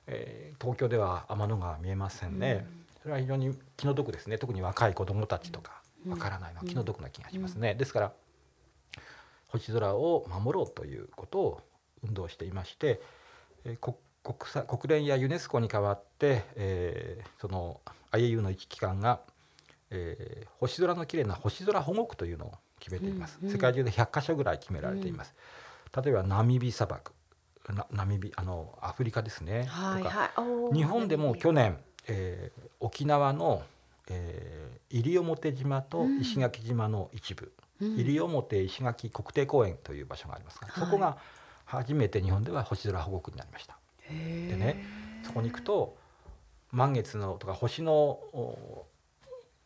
[0.07, 2.67] えー東京では天の川見えませんね、
[3.03, 4.39] それは非常に気の毒ですね。
[4.39, 6.13] 特に若い子どもたちとかうん。
[6.13, 8.13] わからないのは気の毒な気がしますね、ですから
[9.49, 11.61] 星空を守ろうということを
[12.05, 13.01] 運動していまして、
[13.65, 17.81] えー国国際国連やユネスコに代わって、えーその
[18.13, 19.21] IAU の一機関が、
[19.91, 22.53] えー星空のきれいな星空保護区というのを
[22.83, 25.35] 決めています、世界中で100カ所ぐらい決められています、
[26.05, 27.13] 例えばナミビ砂漠。
[27.69, 30.31] なナミビあのアフリカですね、とかはいは
[30.73, 33.63] い日本でも去年、えー沖縄の、
[34.11, 37.97] えー西表島と石垣島の一部、うん。
[37.97, 40.85] 西表石垣国定公園という場所がありますが、はい。
[40.85, 41.17] そこが
[41.65, 43.79] 初めて日本では星空保護区になりました。
[44.09, 44.85] でね
[45.23, 45.97] そこに行くと
[46.73, 48.87] 満月のとか星のお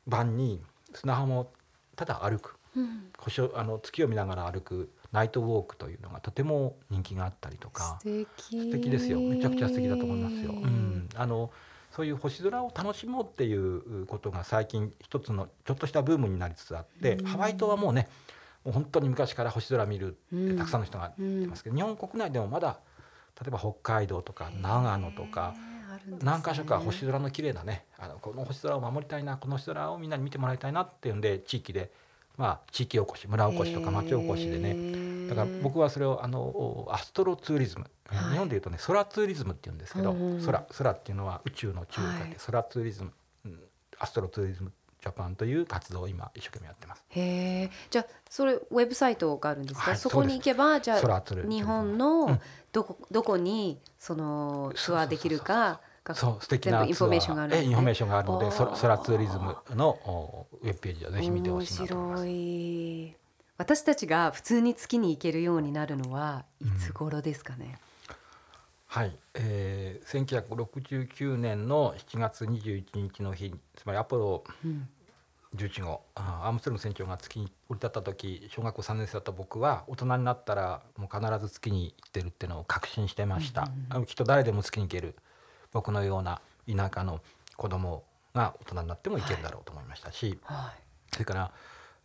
[0.06, 0.62] 晩に
[0.94, 1.50] 砂浜を
[1.96, 3.10] ただ歩くうん。
[3.18, 7.98] 星をあの月を見ながら歩くナイトウォークというのがとても人気があったりとか。
[8.02, 8.60] 素敵。
[8.60, 10.52] 素敵ですよめちゃくちゃ素敵だと思いますよ。
[10.52, 11.50] うん、あの
[11.90, 17.24] そういう星空を楽しもうっていうことが最近一つのちょっとしたブームになりつつあって、うん。
[17.24, 18.08] ハワイ島はもうね
[18.64, 20.58] もう本当に昔から星空見るってうん。
[20.58, 22.78] たくさんの人が言ってますけど、日本国内でもまだ
[23.40, 25.54] 例えば北海道とか長野とか、
[26.22, 31.90] 何箇所か星空の綺麗なねあのこの星空を守りたいなこの星空をみんなに見てもらいたいなっていうんで地域で
[32.36, 34.74] まあ地域おこし村おこしとか町おこしでね。
[34.74, 38.32] ねだから僕はそれをあのアストロツーリズム、はい。
[38.32, 42.36] 日本でいうとね空ツーリズムって言うんですけど、空空っていうのは宇宙の宙を書いて、はい。
[42.46, 43.12] 空ツーリズム、
[43.44, 43.60] うん
[43.98, 47.04] アストロツーリズムジャパンという活動を今一生懸命やってます。
[47.10, 47.20] へ
[47.62, 52.40] えじゃあそれウェブサイトがあるんですか、はいそこに行けばじゃあ日本うのん
[52.72, 55.80] どこどこにそのツアーできるかが
[56.14, 57.20] そう素敵なインフォメー。
[57.20, 58.52] ションがあるインフォメーションがあるのであー。
[58.52, 63.26] そ宙ツーリズムのおウェブページをぜひ見てほしいなと思います。
[63.58, 67.78] 私たちが普通に月に行けるようになるのはいつ頃ですかね、
[68.86, 74.88] はい、えー、1969年の7月21日の日つまりアポロうん。
[75.54, 85.14] 11号アームストロング船長が月に降り立った時小学校3年生だった僕は大人になったらもう必ず月に行ってるっていうのを確信してました、あのきっと誰でも月に行ける
[85.76, 87.20] 僕のような田舎の
[87.54, 88.02] 子供
[88.34, 90.80] が大人になっても行けるだろうと思いましたし、はい。
[91.12, 91.52] それから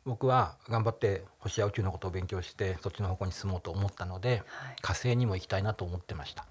[0.03, 4.75] 僕は頑張って星や宇宙のことを勉強してそっちの方向に進もうと思ったのではい。
[4.81, 6.45] 火星にも行きたいなと思ってました。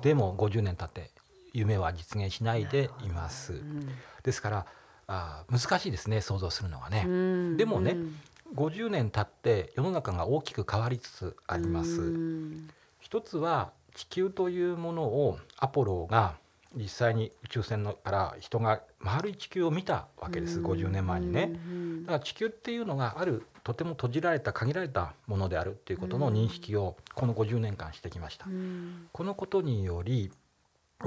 [0.00, 1.10] でも50年経って
[1.52, 3.52] 夢は実現しないでいます。
[3.52, 3.88] うん。
[4.22, 4.66] ですから
[5.08, 7.56] あー難しいですね想像するのはね、うん。
[7.58, 8.20] でもねうん。
[8.54, 12.70] 50年経って世の中が大きく変わりつつあります、うん。
[12.98, 16.36] 一つは地球というものをアポロが
[16.76, 29.08] 実際に宇宙船のから人が丸い地球を見たわけです、50年前にね、うんだから地球っていうのがあるとても閉じられた限られたものであるっていうことの認識をこの50年間してきました、うん。
[29.10, 30.30] このことにより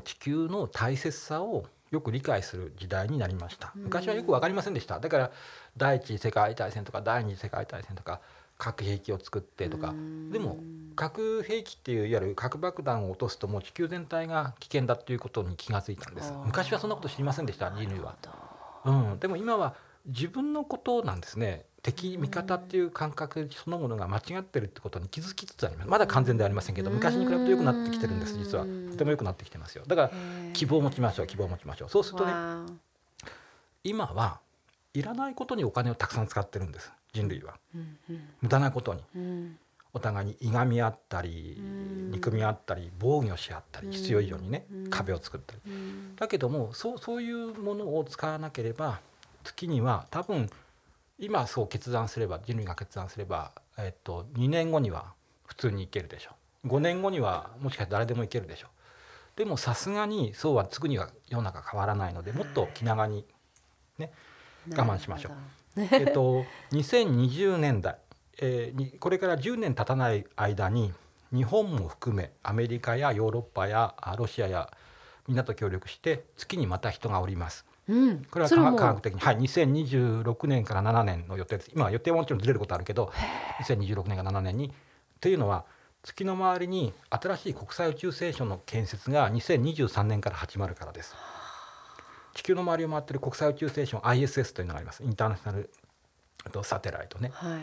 [0.03, 3.71] 地球の大切さをよく理解する時代になりました。
[3.75, 4.99] 昔はよく分かりませんでした。
[4.99, 5.31] だから
[5.77, 8.19] 第一次世界大戦とか第二次世界大戦とか
[8.59, 9.89] 核兵器を作ってとか。
[9.89, 10.29] うん。
[10.29, 10.57] でも
[10.95, 16.33] 核兵器っていういわゆる核爆弾を落とすともう地球全体が危険だっていうことに気がついたんです。
[16.45, 17.71] 昔はそんなこと知りませんでした。
[17.71, 18.15] 人類は。
[18.85, 21.65] うん、でも今は自分のことなんですね。
[21.81, 25.89] 敵味方っていう感覚そのものが間違ってるってことに気づきつつあります。
[25.89, 28.65] まだ完全ではありませんけど昔に比べて良くなってきてるんです実は。
[28.91, 29.85] とても良くなってきてますよ。
[29.87, 30.11] だから
[30.51, 31.89] 希望を持ちましょう希望を持ちましょう。
[31.89, 32.65] そうするとねわ
[33.85, 34.41] 今は
[34.93, 37.55] いらないことにお金をたくさん使ってるんです人類は。
[38.41, 39.03] 無駄なことに。
[39.15, 39.57] うん。
[39.91, 42.11] お互いにいがみ合ったりうん。
[42.11, 44.89] 憎み合ったり防御し合ったり必要以上にねうん。
[44.89, 45.61] 壁を作ったり。
[45.65, 46.15] うん。
[46.15, 48.99] だけどもそうそういうものを使わなければ
[49.43, 50.49] 月には多分
[51.17, 55.13] 今そう決断すれば人類が決断すれば、えっと、2年後には
[55.45, 56.31] 普通に行けるでしょ。
[56.65, 58.67] う5年後にはもしかして誰でも行けるでしょ。
[58.67, 58.79] う
[59.39, 63.25] でもさすがにそうはすぐには世の中変わらないのでもっと気長に
[63.97, 64.11] ね
[64.69, 65.31] 我慢しましょう
[65.77, 67.97] えっと2020年代、
[68.41, 70.93] えーにこれから10年経たない間に
[71.33, 74.71] 日本も含めアメリカやヨーロッパやあロシアや
[75.27, 77.65] みんなと協力して月にまた人がおります。
[77.87, 81.71] うんこれは科学的に、はい、2026年から7年の予定です。
[81.73, 83.11] 今は予定はもちろんずれることあるけど、
[83.63, 84.73] 2026年から7年に。
[85.19, 85.65] というのは
[86.03, 91.15] 月の周りに新しい国際宇宙ステーションの建設が2023年から始まるからです。
[92.39, 95.03] 地球の周りを回っている国際宇宙ステーション ISS というのがあります。
[95.03, 95.69] インターナショナル
[96.63, 97.31] サテライトね。
[97.33, 97.61] はい。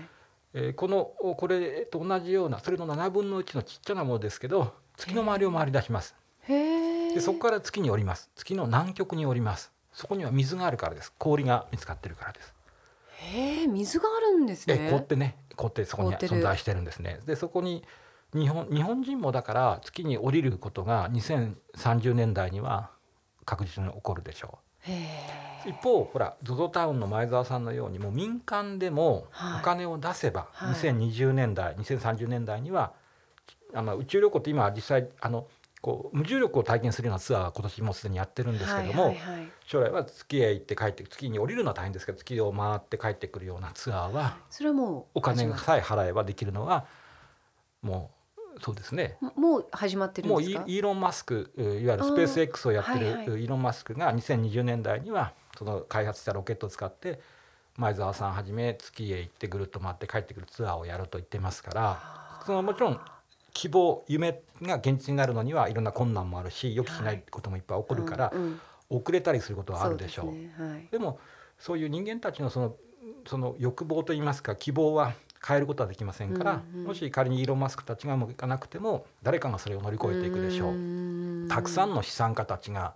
[0.52, 6.14] えーこのこれと同じようなそれの7分の1のちっちゃなものですけど月の周りを回り出します。
[6.46, 8.30] でそこから月に降ります。
[8.36, 9.72] 月の南極に降ります。
[9.94, 11.10] そこには水があるからです。
[11.16, 12.54] 氷が見つかってるからです。
[13.32, 14.76] へえ水があるんですね。
[14.78, 15.36] え凍ってね。
[15.56, 17.20] 凍ってそこに存在してるんですね。
[17.24, 17.82] でそこに
[18.34, 22.90] 日本日本人もだから月に降りることが2030年代には
[23.46, 24.65] 確実に起こるでしょう
[25.66, 29.60] 一方ほら ZOZO タウンの前澤さんのようにもう民間でもはい。
[29.60, 30.74] お金を出せば、はい。
[30.74, 32.92] 2020年代2030年代には
[33.74, 35.48] あの宇宙旅行って今は実際あの
[35.82, 39.14] こう無重力を体験するようなツアーは今年もすでにやってるんですけども、
[39.66, 46.86] 将来は月へ行って帰って月に降りるのは大変ですけど月を回って帰ってくるようなツアーはそれはもうお金さえ払えばできるのは
[47.82, 48.15] もう
[48.62, 49.16] そうですね。
[49.20, 50.64] ももう始まってるんもうですか？
[50.66, 52.26] イイーロン・マスクういわゆるスペー。
[52.26, 53.06] ス X をやってる
[53.38, 57.20] イーロン・マスクが2020年代にはその開発したロケットを使って
[57.76, 63.00] 前澤さんはじめ月へ行ってぐるっと回って帰ってくるツアーをやると言ってますからそのもちろん
[63.52, 68.32] 希望夢が現実になるのにはいろんな困難もあるし予期しないこともいっぱい起こるから
[68.88, 70.90] 遅れたりすることはあるでしょう。
[70.90, 71.18] でも
[71.58, 72.76] そういう人間たちのその
[73.26, 75.14] その欲望といいますか希望は
[75.46, 76.86] 変えることはできませんから、うんうん。
[76.86, 80.72] もし仮にイーロン・マスクたちがうまくいかなくても誰かがそれを乗り越えていくでしょう。
[80.72, 81.46] ん。
[81.48, 82.94] たくさんの資産家たちが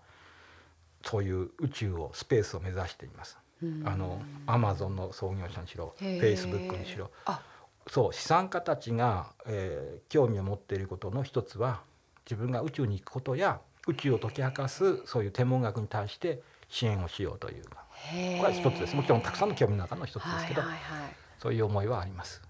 [1.02, 3.38] そういう宇宙をスペースを目指しています。
[3.62, 3.82] うん。
[3.86, 7.10] あのアマゾンの創業者にしろフェイスブックにしろ。
[7.26, 7.40] あ。
[7.86, 11.82] そう資産家たちが、えー興味を持っていることの一つは
[12.26, 17.64] 自分が宇宙に行くことや宇宙を解き明かすそういう天文学に対して支援をしようという。
[17.64, 17.68] こ
[18.12, 18.96] れは一つです。
[18.96, 22.42] もちろんたくさんの興味の中の一つですけど、はいはいはいそういう思いはあります。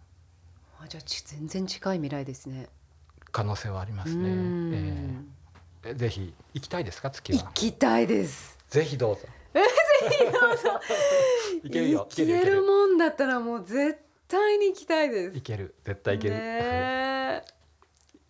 [0.81, 2.69] あじゃあち全然近い未来ですね。
[3.33, 4.73] 可能性はありますうね、ん。
[4.75, 7.11] えーぜひ行きたいですか？
[7.11, 8.59] 月行はきたいです。
[8.69, 9.23] ぜひどうぞ。
[11.65, 12.07] 行けるよ。
[12.11, 12.63] 行ける。
[12.63, 13.99] もんだったらもう絶
[14.29, 15.37] 対に行きたいです。
[15.39, 15.75] いける。
[15.85, 17.43] 絶対いける、ねえ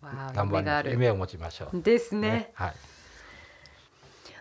[0.01, 0.89] わあ頑張夢がある。
[0.89, 2.51] り夢を持ちましょうですね。
[2.53, 2.73] はい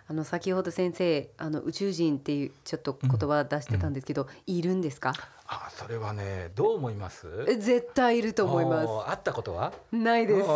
[0.09, 4.74] あの先ほど先生あの宇宙人っていうちょっと言葉出してたんですけど、いる。
[4.74, 5.12] んですか？
[5.52, 7.26] あそれはねどう思います？
[7.48, 9.72] え絶対いると思いまおー会ったことは？
[9.90, 9.96] す。
[9.96, 10.48] ないです。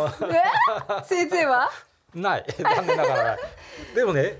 [1.09, 1.69] 先生は？
[2.13, 2.45] ない。
[2.57, 3.37] 残念ながら
[3.93, 4.39] でもね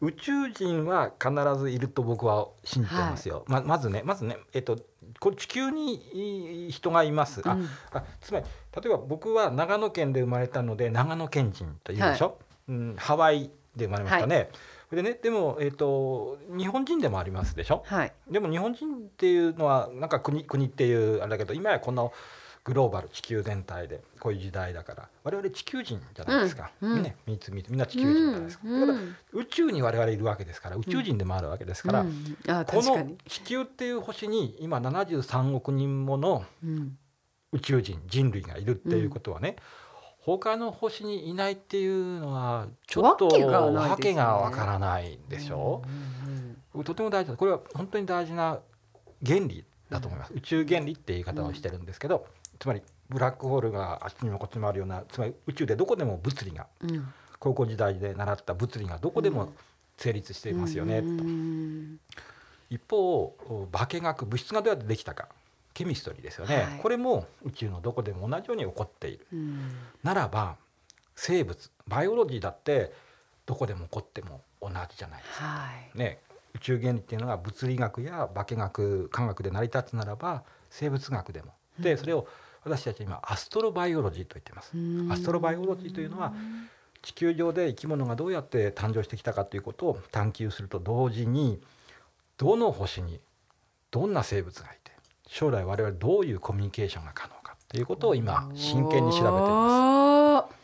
[0.00, 4.76] 宇宙人は必ずいると僕は信じてますよ、ままずねまずねえっと
[5.20, 7.68] これ地球にい人がいます、あうん。
[7.92, 12.38] あつまり例えば僕は長野県で生まれたので長野県人というでしょ、
[12.68, 14.58] うん、ハワイで生まれましたね、それ
[14.96, 17.82] でねでも、えっと日本人でもありますでしょ？
[17.86, 18.12] はい。
[18.30, 22.08] でも日本人っていうのはなんか国国っていうあれだけど今やこんな
[22.64, 27.02] グローバル地球全体でこういう時代だから我々地球人じゃないですか、うんうん。
[27.02, 28.80] ねみんなみんな地球人じゃないですか、うん。
[28.86, 28.98] だから
[29.32, 32.36] 宇宙に我々いるわけですから宇宙人でもあるわけですから、うん。
[32.48, 33.16] あこの。
[33.26, 36.98] 地球っていう星に今73億人ものうん。
[37.54, 39.56] 宇宙人人類がいるっていうことはね、
[40.24, 46.38] 他の星にいないっていうのはちょっとわけがわけがわからないでしょ、うんう
[46.80, 48.58] んとても大事だこれは本当に大事な
[49.22, 52.26] 原理だと思います、宇宙原理って言い方をしてるんですけど、
[52.58, 52.80] つまり
[53.10, 57.12] ブラックホールがあっちにもこっちにもあるようなつまり宇宙でどこでも物理がうん。
[57.38, 59.52] 高校時代で習った物理がどこでも
[59.98, 61.98] 成立していますよね、うん。
[62.70, 63.36] 一方
[63.72, 65.28] 化学物質がどうやってできたか
[65.74, 66.64] ケミストリーですよね、はい。
[66.80, 69.26] これも宇宙のどこでも同じように起こっている。
[69.32, 69.70] うん。
[70.02, 70.56] ならば
[71.14, 72.92] 生物バイオロジーだって
[73.46, 75.44] どこでも起こっても同じじゃないですか。
[75.44, 75.98] はい。
[75.98, 76.20] ね、
[76.54, 81.54] 宇宙原理っていうのが物理学や化学科学で成り立つならば生物学でも。
[81.78, 82.26] でそれを
[82.64, 84.76] 私たちは今アストロバイオロジーと言ってます。
[84.76, 85.10] うん。
[85.10, 86.32] アストロバイオロジーというのは
[87.02, 91.60] 地球上で生き物がどうやって誕生してきたかということを探求すると同時に
[92.36, 93.20] どの星に
[93.90, 94.91] どんな生物がいて
[95.32, 100.54] 将来我々どういうコミュニケーションが可能かということを今真剣に調べています。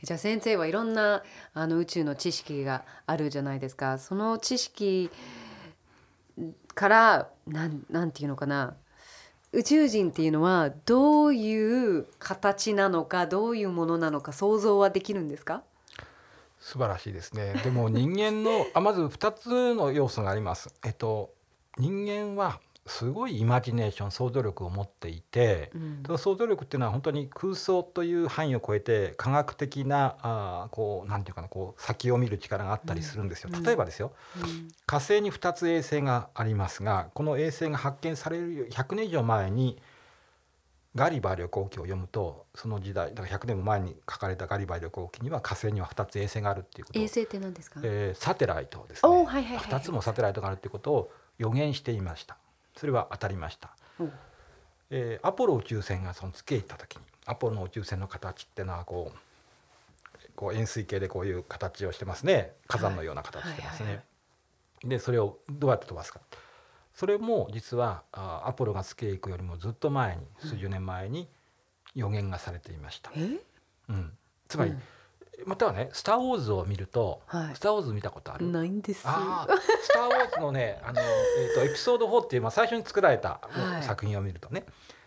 [0.00, 0.06] す。
[0.06, 3.98] じゃあ先生はいろんなあの宇宙の知識があるじゃないですか。
[3.98, 5.10] その知識
[6.74, 8.74] からなんなんていうのかな。
[9.52, 15.62] 宇宙人っていうのはどういう形なのかどういうものなのか想像はできるんですか？
[16.58, 17.52] 素晴らしいですね。
[17.62, 20.74] でも人間のあまず2つの要素があります。
[20.84, 21.34] えっと
[21.76, 26.02] 人間はすごいイマジネーション想像力を持っていて、うん。
[26.06, 33.50] その想像力っていうのは本当に空想という範囲を超えて科学的なあーこうなんていうかなこう先を見る力があったりするんですよ。
[33.52, 33.62] うん。
[33.62, 34.68] 例えばですよ、うん。
[34.86, 39.80] 火星に2つ衛星がありますがこの衛星が発見される100年以上前に
[40.94, 47.80] ガリバー旅行記を読むとその時代だから100年も前に書かれたガリバー旅行記には火星には2つ衛星があるっていうことを衛星って何ですか？
[47.82, 49.10] えーサテライトですね。
[49.10, 52.38] おーはいはいはい2つもサテライトがあるっていうことを予言していました
[52.76, 54.08] それは当たりました、お
[54.90, 59.18] えーアポロ宇宙船がその月へ行った時にアポロの宇宙船の形っていうのはこう
[60.34, 62.52] こう円錐形でこういう形をしてますね。
[62.68, 64.04] 火山のような形してますね、
[64.84, 66.20] でそれをどうやって飛ばすか。
[66.92, 71.28] それも実はあアポロが月へ行くよりもずっと前に数十年前に
[71.94, 73.38] 予言がされていました、え？
[73.88, 74.12] うん、
[74.48, 74.82] つまり、うん
[75.44, 78.46] またはね「スター・ウォーズ」を見ると「はいスター・ウォーズ」見たことある？
[78.50, 79.02] ないんです。
[79.06, 84.64] ああ、スター・ウォーズのね、 あの、えっ、と、エピソード4っていう、まあ、最初に作られたはい作品を見るとね。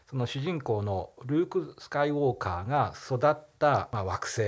[0.09, 4.41] その主人公のルーク・スカイウォーカーが育った、まあ、惑星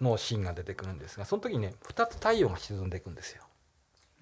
[0.00, 3.42] のシーンが出てくるんですが、その時にね、二つ太陽が沈んでいくんですよ。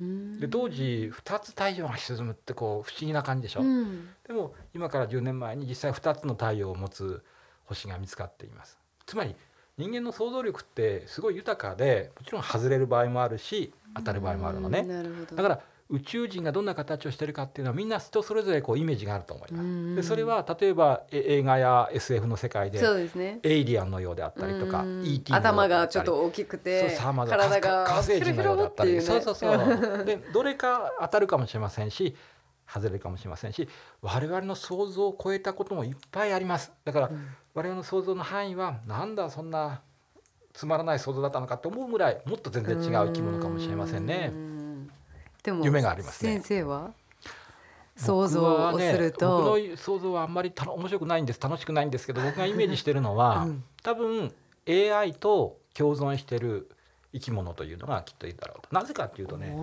[0.00, 3.60] うんで、当時、二つ太陽が沈むって、こう、不思議な感じでしょ？
[3.60, 7.22] うんでも、今から10年前に実際二つの太陽を持つ
[7.66, 8.76] 星が見つかっています。
[9.06, 9.36] つまり、
[9.76, 14.86] 人間の想像力ってすごい豊かで、もちろん外れる場合もあるし、当たる場合もあるのね。
[15.34, 15.60] だから
[15.90, 19.62] 宇宙人がどんな形をしているかっていうのはみんな人それぞれこうイメージがあると思います。
[19.62, 23.40] うんでそれは例えばえ映画や SF の世界でそうですね。
[23.42, 29.58] エイリアンのようであったりとかうん ET の頭がちょっと大きくて体が火星人のようだったり、そうそうそう
[30.04, 32.16] でどれか当たるかもしれませんし
[32.74, 33.68] 外れるかもしれませんし
[34.02, 36.72] 我々の想像を超えたこともいっぱいあります。
[36.84, 37.28] だから、うん。
[37.54, 39.82] 我々の想像の範囲はなんだそんな
[40.52, 44.30] つまらない想像だったのかと思うぐらいもっと全然違う生き物かもしれませんね。
[44.32, 44.90] うん。
[45.42, 46.40] でも夢がありますね。
[46.40, 46.92] 先生は？
[47.96, 51.40] 想像をすると、ね、僕の想像はあんまりたの面白くないんです。
[51.40, 53.64] 楽しくないんですけど僕がイメージしてるのは、 うん。
[53.82, 54.32] 多分
[54.68, 56.70] AI と共存してる
[57.12, 58.74] 生き物というのがきっといるだろうと。
[58.74, 59.54] なぜかっていうとね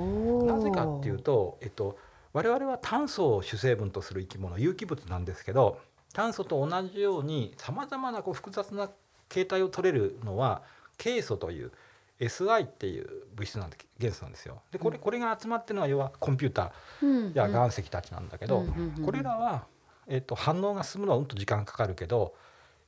[0.46, 1.98] なぜかっていうと、えっと、
[2.34, 5.80] 我々は炭素を主成分とする生き物有機物なんですけど
[6.14, 8.90] 炭素と同じようにさまざまなこう複雑な
[9.30, 10.62] 形態を取れるのは
[10.98, 11.72] ケイ素という
[12.20, 14.62] SI っていう物質なんで元素なんですよ。
[14.72, 18.64] でこれこれが集まってるのは要はコンピューターや岩石たちなんだけど、
[19.04, 19.66] これらは、
[20.08, 22.36] えっと、反応が進むのはうんと時間かかるけど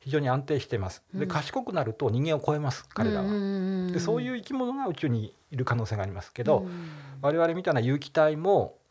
[0.01, 1.01] 非常に安定しています。
[1.13, 1.29] でうん。
[1.29, 3.91] 賢くなると人間を超えます彼らは。
[3.91, 6.67] でそういうう生き物が宇宙にいる可能性がありますけど、
[7.21, 8.82] 我々みたいな有機体もお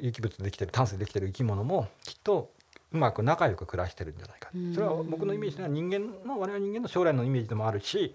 [0.00, 2.50] 有機物でできてる炭素でできてる生き物もきっと
[2.92, 4.74] うまく仲良く暮らしてるんじゃないか、うん。
[4.74, 8.14] それは僕のイメージでは人間の我々人間の将来のイメージでもあるし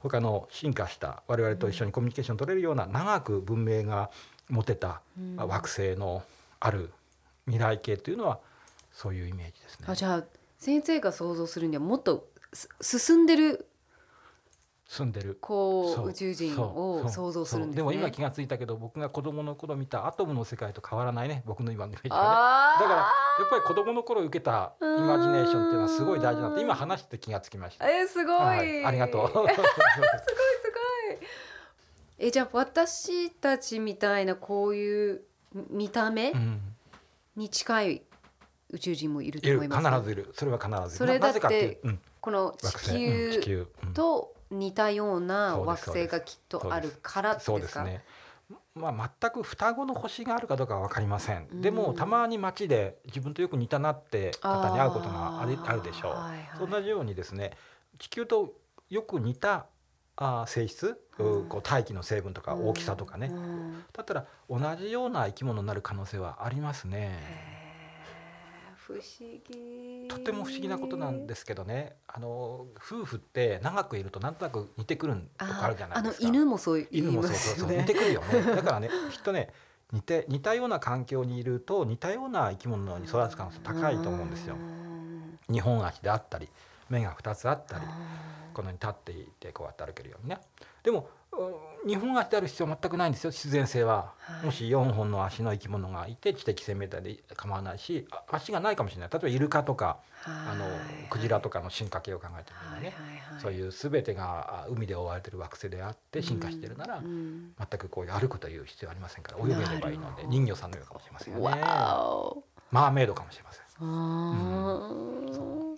[0.00, 4.10] 他の進化した我々と一緒にコミュニケーション取れるような長く文明が
[4.48, 5.36] 持てたうん。
[5.36, 6.22] 惑星の
[6.60, 6.90] ある
[7.46, 8.40] 未来系というのは
[8.92, 9.86] そういうイメージですね。
[9.88, 9.94] あ。
[9.94, 10.24] じゃあ
[10.58, 12.28] 先生が想像するにはもっと
[12.80, 13.66] す進んでる
[14.88, 15.36] 住んでる。
[15.40, 17.76] こう宇宙人を想像するんですね。
[17.76, 21.42] でも今気がついたけど僕が子供の頃見たアトムの世界と変わらないね。
[21.44, 22.84] 僕の今のイメージはね。
[22.84, 27.90] だからやっぱり子供の頃受けたイマジネーションっていうのはすごい大事だって今話して気がつきました。
[27.90, 28.84] えー、すごい、はい。
[28.84, 29.26] ありがとう。
[29.30, 31.28] すごいすごい。
[32.18, 35.22] えじゃあ私たちみたいなこういう
[35.68, 36.60] 見た目うん、
[37.34, 38.02] に近い
[38.70, 39.88] 宇宙人もいると思います？
[39.88, 40.30] 必ずいる。
[40.32, 40.96] それは必ず。
[40.96, 43.32] それだってう、うん、この地球うん。
[43.32, 43.92] 地球、うん。
[43.92, 47.52] と似たような惑す星がきっとあるからですか？
[47.52, 48.04] そうですね。
[48.74, 51.60] まあ全く双子の星があるかどうかは分かりません。
[51.60, 56.12] でうんもたまに街で自分とよく似たなって方に会うことがあるあるでしょう。
[56.12, 57.52] はいはい同じようにですね
[57.98, 58.52] 地球と
[58.88, 59.66] よく似た
[60.14, 67.65] あー性質、うんこう大気の成分とか大きさとかね、うんだったら同じような生き物になる可能性はありますね。
[68.86, 70.06] 不思議。
[70.08, 76.26] とても不思議なことなんですけどねあの夫婦って長くいるとなんとなく似てくるとこあるじゃないですか。
[76.28, 77.76] あの犬もそう言い犬もまそうそう。
[77.76, 79.52] 似てくるよね だからねきっとね
[79.92, 84.58] 似て似たような環境にいると似たような生き物に育つ可能性高いと思うんですよう。
[84.58, 86.48] ん日本足であったり
[86.88, 90.38] 目が2つあったりあこのように立っていてこうやって歩けるようにね
[90.82, 91.06] でもうん
[91.86, 94.46] 日本足である必要は全くないんですよ自然性は、はい。
[94.46, 99.10] もし4本の足の生き物がいて知的生命体で構わないしあ足がないかもしれない。
[99.10, 100.72] 例えばイルカとかーあのはい
[101.10, 107.52] クジラとかの進化系を考えてみるとね、はいはいはいそういう全てがあ海で覆われてる惑星であって進化しているなら、うん。
[107.58, 109.38] 全くこういう歩くという必要はありませんから。
[109.38, 111.60] 泳げればいいので人魚さんのようかもしれませんよね。
[112.70, 113.62] マーメイドかもしれません。
[113.78, 115.76] あー。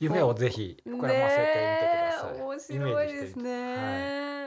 [0.00, 1.22] 夢をぜひ膨らませてみて
[1.86, 4.37] ください、面白いですね。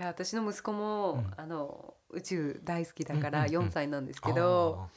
[0.00, 1.34] や私の息子も、うん。
[1.36, 3.68] あの宇宙大好きだからうんうんうん。
[3.68, 4.88] 4歳なんですはいけど、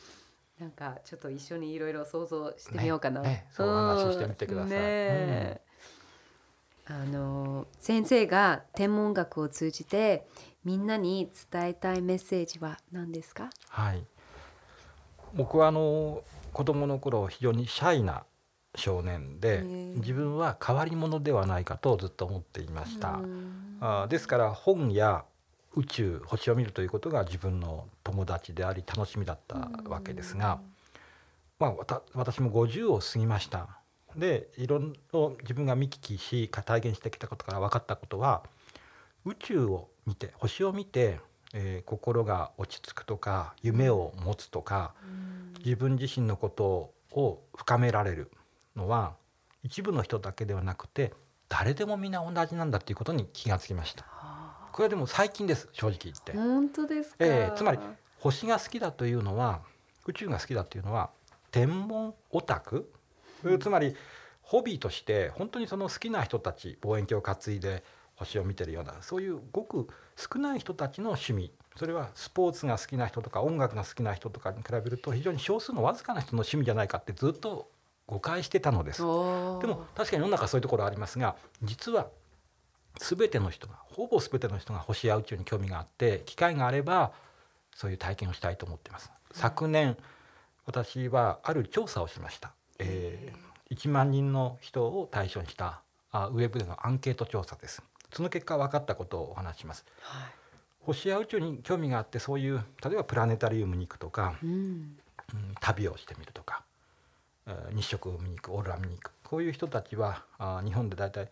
[0.59, 3.21] なんかちょっと一緒にいろいろ想像してみようかな。
[3.21, 4.69] ねねそう話してみてください。
[4.69, 5.61] ねえ。
[6.85, 10.27] あの先生が天文学を通じて
[10.65, 13.49] みんなに伝えたいメッセージは何ですか？
[13.69, 14.05] はい。
[15.33, 18.23] 僕はあの子供の頃非常にシャイな
[18.76, 19.61] 少年で
[19.95, 23.09] 自分は変わり者ではないかとずっと思っていました。
[23.09, 23.78] うん。
[23.80, 25.26] あーですから本や
[25.76, 30.59] 宇宙星を見るということが自分の友達であり楽しみだったわけですが、
[31.59, 33.67] まあ、わた私も50を過ぎました。
[34.15, 34.97] でいろんな
[35.41, 38.43] 自分が見聞きし体現してきたことから分かったことは
[39.26, 41.19] 宇宙を見て星を見て、
[41.53, 44.93] えー心が落ち着くとか夢を持つとか
[45.63, 48.32] 自分自身のことを深められる
[48.76, 49.15] のは
[49.63, 51.13] 一部の人だけではなくて
[51.49, 54.05] 誰でもみんな同じなんだっていうことに気がつきました。
[54.71, 56.32] これはでも最近です正直言って。
[56.34, 57.80] 本当ですか、ええつまり
[58.19, 59.61] 星が好きだというのは
[60.07, 61.11] 宇宙が好きだというのは
[61.51, 62.91] 天文オタク、
[63.61, 63.95] つまり
[64.41, 67.84] ホビーとして本当にその好きな人たち望遠鏡を担いで
[68.15, 71.51] 星を見てるようなそういうごく少ない人たちの趣味。
[71.76, 77.67] それはスポーツが好きな人とか音楽が好きな人とかに比べると非常に少数のわずかな人の趣味じゃないかってずっと
[78.07, 79.01] 誤解してたのです。
[79.01, 82.07] でも確かに世の中そういうところありますが実は
[82.99, 87.11] 全ての人がほぼ全ての人が星や宇宙に興味があって機会があれば
[87.75, 89.11] そういう体験をしたいと思っています。
[89.31, 89.97] 昨年
[90.65, 92.53] 私はある調査をしました。
[92.79, 95.81] えー、1万人の人を対象にした
[96.11, 97.81] あウェブでのアンケート調査です。
[98.13, 99.85] その結果分かったことをお話しします。
[100.01, 100.31] はい
[100.85, 104.97] 星や宇宙に興味があってそういう例えばプラネタリウムに行くとか、うんうん
[105.61, 106.72] 旅をしてみるとか、えー
[107.75, 111.29] 日食を見に行くオーロラ見に行くこういう人たちはあー日本で大体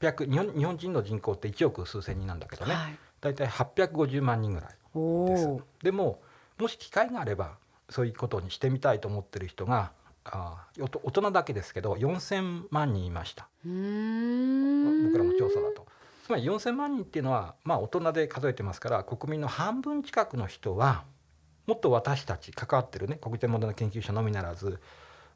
[0.00, 2.98] 800日本日本人の人口って1億数千人なんだけどね、はい。
[3.20, 5.46] 大体850万人ぐらいおです。
[5.46, 5.60] お。
[5.82, 6.20] でも
[6.58, 7.56] もし機会があれば
[7.88, 9.92] そういうことにしてみたいと思ってる人が
[10.24, 13.48] あ大人だけですけど4,000万人いました。
[13.64, 13.72] 僕
[15.18, 15.86] らの調査だと。
[16.24, 21.04] つまり4,000万人っていうのはまあ大人で数えてますから国民の半分近くの人は
[21.68, 24.80] もっと私たち関わってるね国際問題の研究者のみならず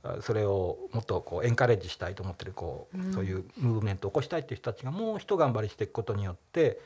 [0.03, 6.81] あそれをもっとこうエンカレッジしたいと思ってるこう、うんそういうムーブメントを起こしたいっていう人たちがもう一頑張りしていくことによって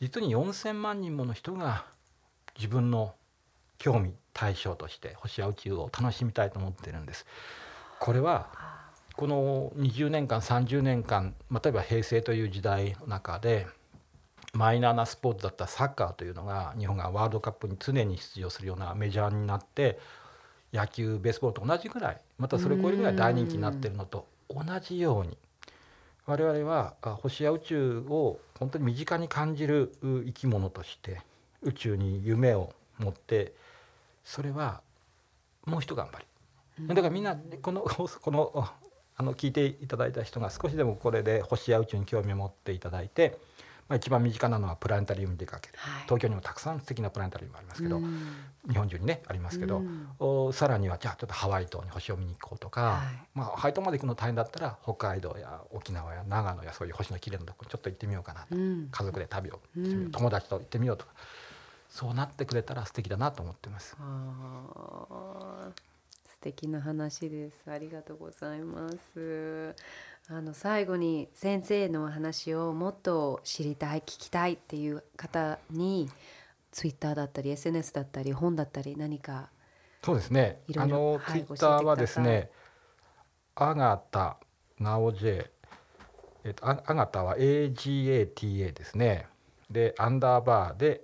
[0.00, 1.86] 実に4,000万人もの人が
[2.56, 3.14] 自分の
[3.78, 7.26] 興味対象として星や宇宙を楽しみたいと思ってるんです。
[8.00, 8.50] これは
[9.16, 13.66] この20年間30年間まあ例えば平成という時代の中で
[14.54, 19.98] マイナーなスポーツだったサッカーというのが日本がワールドカップに常に出場するようなメジャーになって
[20.72, 25.36] 野球ベースボールと同じぐらいまたそれを超えるぐらい大人気になっているのと同じように
[26.26, 31.20] 我々はあ星や宇宙を本当に身近に感じるう生き物として
[31.62, 33.52] 宇宙に夢を持って
[34.24, 34.80] それは
[35.66, 36.26] もう一頑張り。
[36.88, 37.82] だからみんなこの
[38.22, 38.68] この
[39.16, 43.38] あの聞いていただいた人が少しでもこれで星や宇宙に興味を持っていただいて、
[43.88, 46.02] まあ、一番身近なのはプラネタリウムに出かけるはい。
[46.04, 48.34] 東京にもたくさん素敵なプラネタリウムありますけど、うん。
[48.68, 50.08] 日本中にねありますけど、うん。
[50.18, 53.28] おさらにはじゃあちょっとハワイ島に星を見に行こうとか、はい。
[53.34, 58.88] まあ、ハワイ島まで行くの大変だったら北海道や沖縄や長野やそういう星の綺麗なとこちょっと行ってみようかなと、うん。
[58.90, 61.12] 家族で旅をしてみよう、うん友達と行ってみようとか。
[61.90, 63.96] そうなってくれたら素敵だなと思ってます。
[66.26, 67.70] 素敵な話です。
[67.70, 69.74] ありがとうございます。
[70.26, 76.08] あの最後に先生のお話をもっと知りたい聞きたいっていう方に
[76.72, 79.50] ツイッターだったり SNS だったり本だったり何か
[80.02, 80.60] そうですね。
[80.78, 82.50] あの、はいツイッターはですね、
[83.54, 84.38] アガタ
[84.78, 85.46] ナオジェ、
[86.44, 89.26] えっとアアガタは AGATA ですね。
[89.70, 91.02] でアンダーバーで、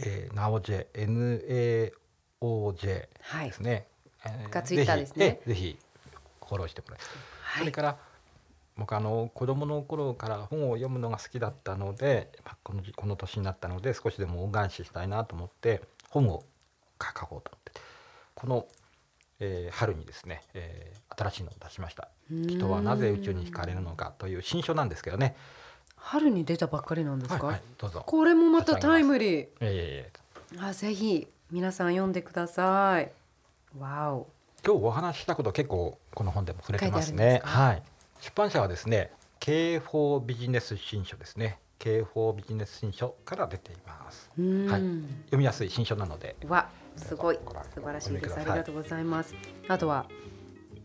[0.00, 1.92] えー、ナオジェ
[2.40, 3.86] NAOJ はいですね。
[4.24, 5.78] えがツイッターですねえぜひ
[6.44, 7.08] フォローしてもらいたい。
[7.08, 8.05] はいそれから
[8.76, 16.44] 僕あの子供の頃から本を読むのが好きだったので、まあこのこの年になったので少しでも恩返ししたいなと思って本を
[17.02, 17.72] 書こうと思って
[18.34, 18.66] この、
[19.40, 25.34] えー春にですね、えー新しいのを出しました「うん人はなぜ宇宙に惹かれるのか」という新書なんですけどね。
[25.96, 28.02] 春に出たばっかりなんですか、はいはいどうぞ。
[28.06, 29.48] これもまたタイムリー。
[29.60, 30.26] えー
[30.60, 33.10] あぜひ皆さん読んでください。
[33.78, 34.28] わお。
[34.64, 37.40] 今日お話ししたこと結構この本でも触れてますね。
[37.44, 37.82] はい
[38.20, 41.58] 出版社はですね K4 ビジネス新書ですね。
[41.78, 44.30] K4 ビジネス新書から出ています。
[44.38, 44.80] うん、はい。
[44.80, 46.36] 読みやすい新書なので。
[46.48, 47.38] わすごい。
[47.74, 49.34] 素晴らしいですありがとうございます。
[49.68, 50.06] あとは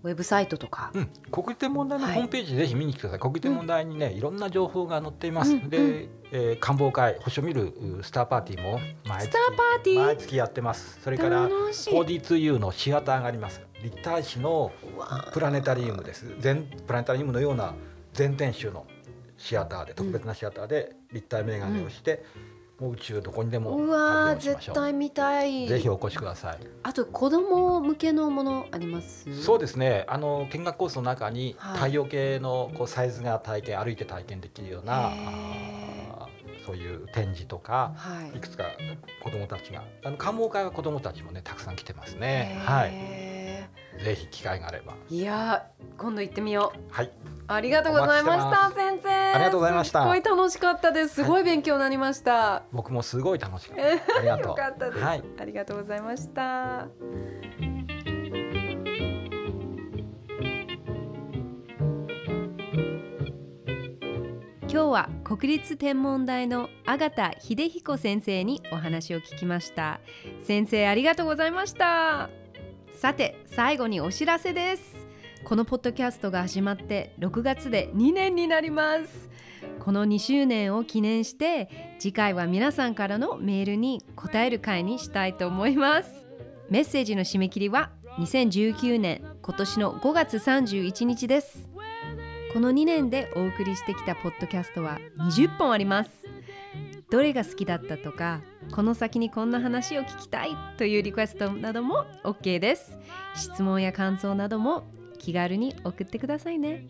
[0.03, 2.15] ウェブサイトとか、うん、国立天文台のはい。
[2.15, 10.99] ホームページぜひ見に来てください、国立天文台にねいろんな情報が載っています、うんで、えー、観望会星を見るうスターパーティーも毎月毎月やってます。
[11.03, 11.93] それから楽しい。
[11.93, 14.71] 4D2U のシアターがあります立体視の
[15.34, 16.36] プラネタリウムです。
[16.39, 17.73] 全プラネタリウムのような
[18.13, 18.86] 全天守の
[19.38, 22.23] シアターで特別なシアターで立体メガネをして、
[22.79, 25.67] もう宇宙どこにでもうわ絶対見たい。
[25.67, 26.59] ぜひお越しください。
[26.84, 29.43] あと子供向けのものあります？
[29.43, 30.05] そうですね。
[30.07, 31.75] あの見学コースの中にはい。
[31.75, 35.11] 太陽系のこうサイズが体験歩いて体験できるような
[36.66, 38.38] そういう展示とかはい。
[38.38, 38.66] いくつか
[39.24, 42.62] 子どもたちがあの観望会は子どもたちもねたくさん来てますね。
[42.66, 42.89] はい。
[42.93, 43.70] へ
[44.03, 44.93] ぜひ機会があれば。
[45.09, 46.93] ーいやー今度行ってみよう。
[46.93, 47.12] はい。
[47.47, 49.09] ありがとうございました先生。
[49.09, 50.01] ありがとうございました。
[50.01, 51.16] すっごい楽しかったです。
[51.16, 53.84] すごい勉強になりました、僕もすごい楽しかった。
[54.20, 54.47] ありがとう。
[54.51, 55.24] よかったです、はい。
[55.39, 56.88] ありがとうございました
[64.72, 69.99] 今日は国立天文台の阿形秀彦先生にお話を聞きました。
[70.45, 72.30] 先生ありがとうございました。
[72.93, 74.95] さて最後にお知らせです。
[75.43, 79.30] このポッドキャストが始まって6月で2年になります。
[79.82, 86.26] この2周年を記念して次回は皆さんからのメールに答える回にしたいと思います。
[86.69, 91.70] メッセージの締め切りは2019年今年の5月31日です。
[92.51, 96.09] この2年でお送りしてきたポッドキャストは20本あります。
[97.09, 98.41] どれが好きだったとか
[98.73, 102.97] この先にこんな話を聞きたいというリクエストなども OK です。
[103.35, 104.83] 質問や感想なども
[105.17, 106.89] 気軽に送ってくださいね。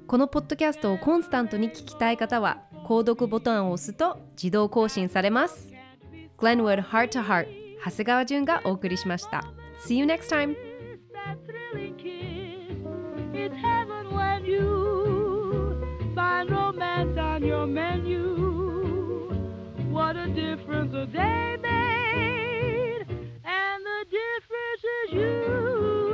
[0.05, 5.71] このポッドキャストをコンスタントに聞きたい方は購読ボタンを押すと自動更新されます。
[6.37, 9.45] Glenwood Heart to Heart 長谷川潤がお送りしました
[9.79, 10.55] See you next time
[13.33, 19.29] It's heaven when you find romance on your menu.
[19.91, 23.05] What a difference a day made,
[23.45, 26.06] and the difference is you.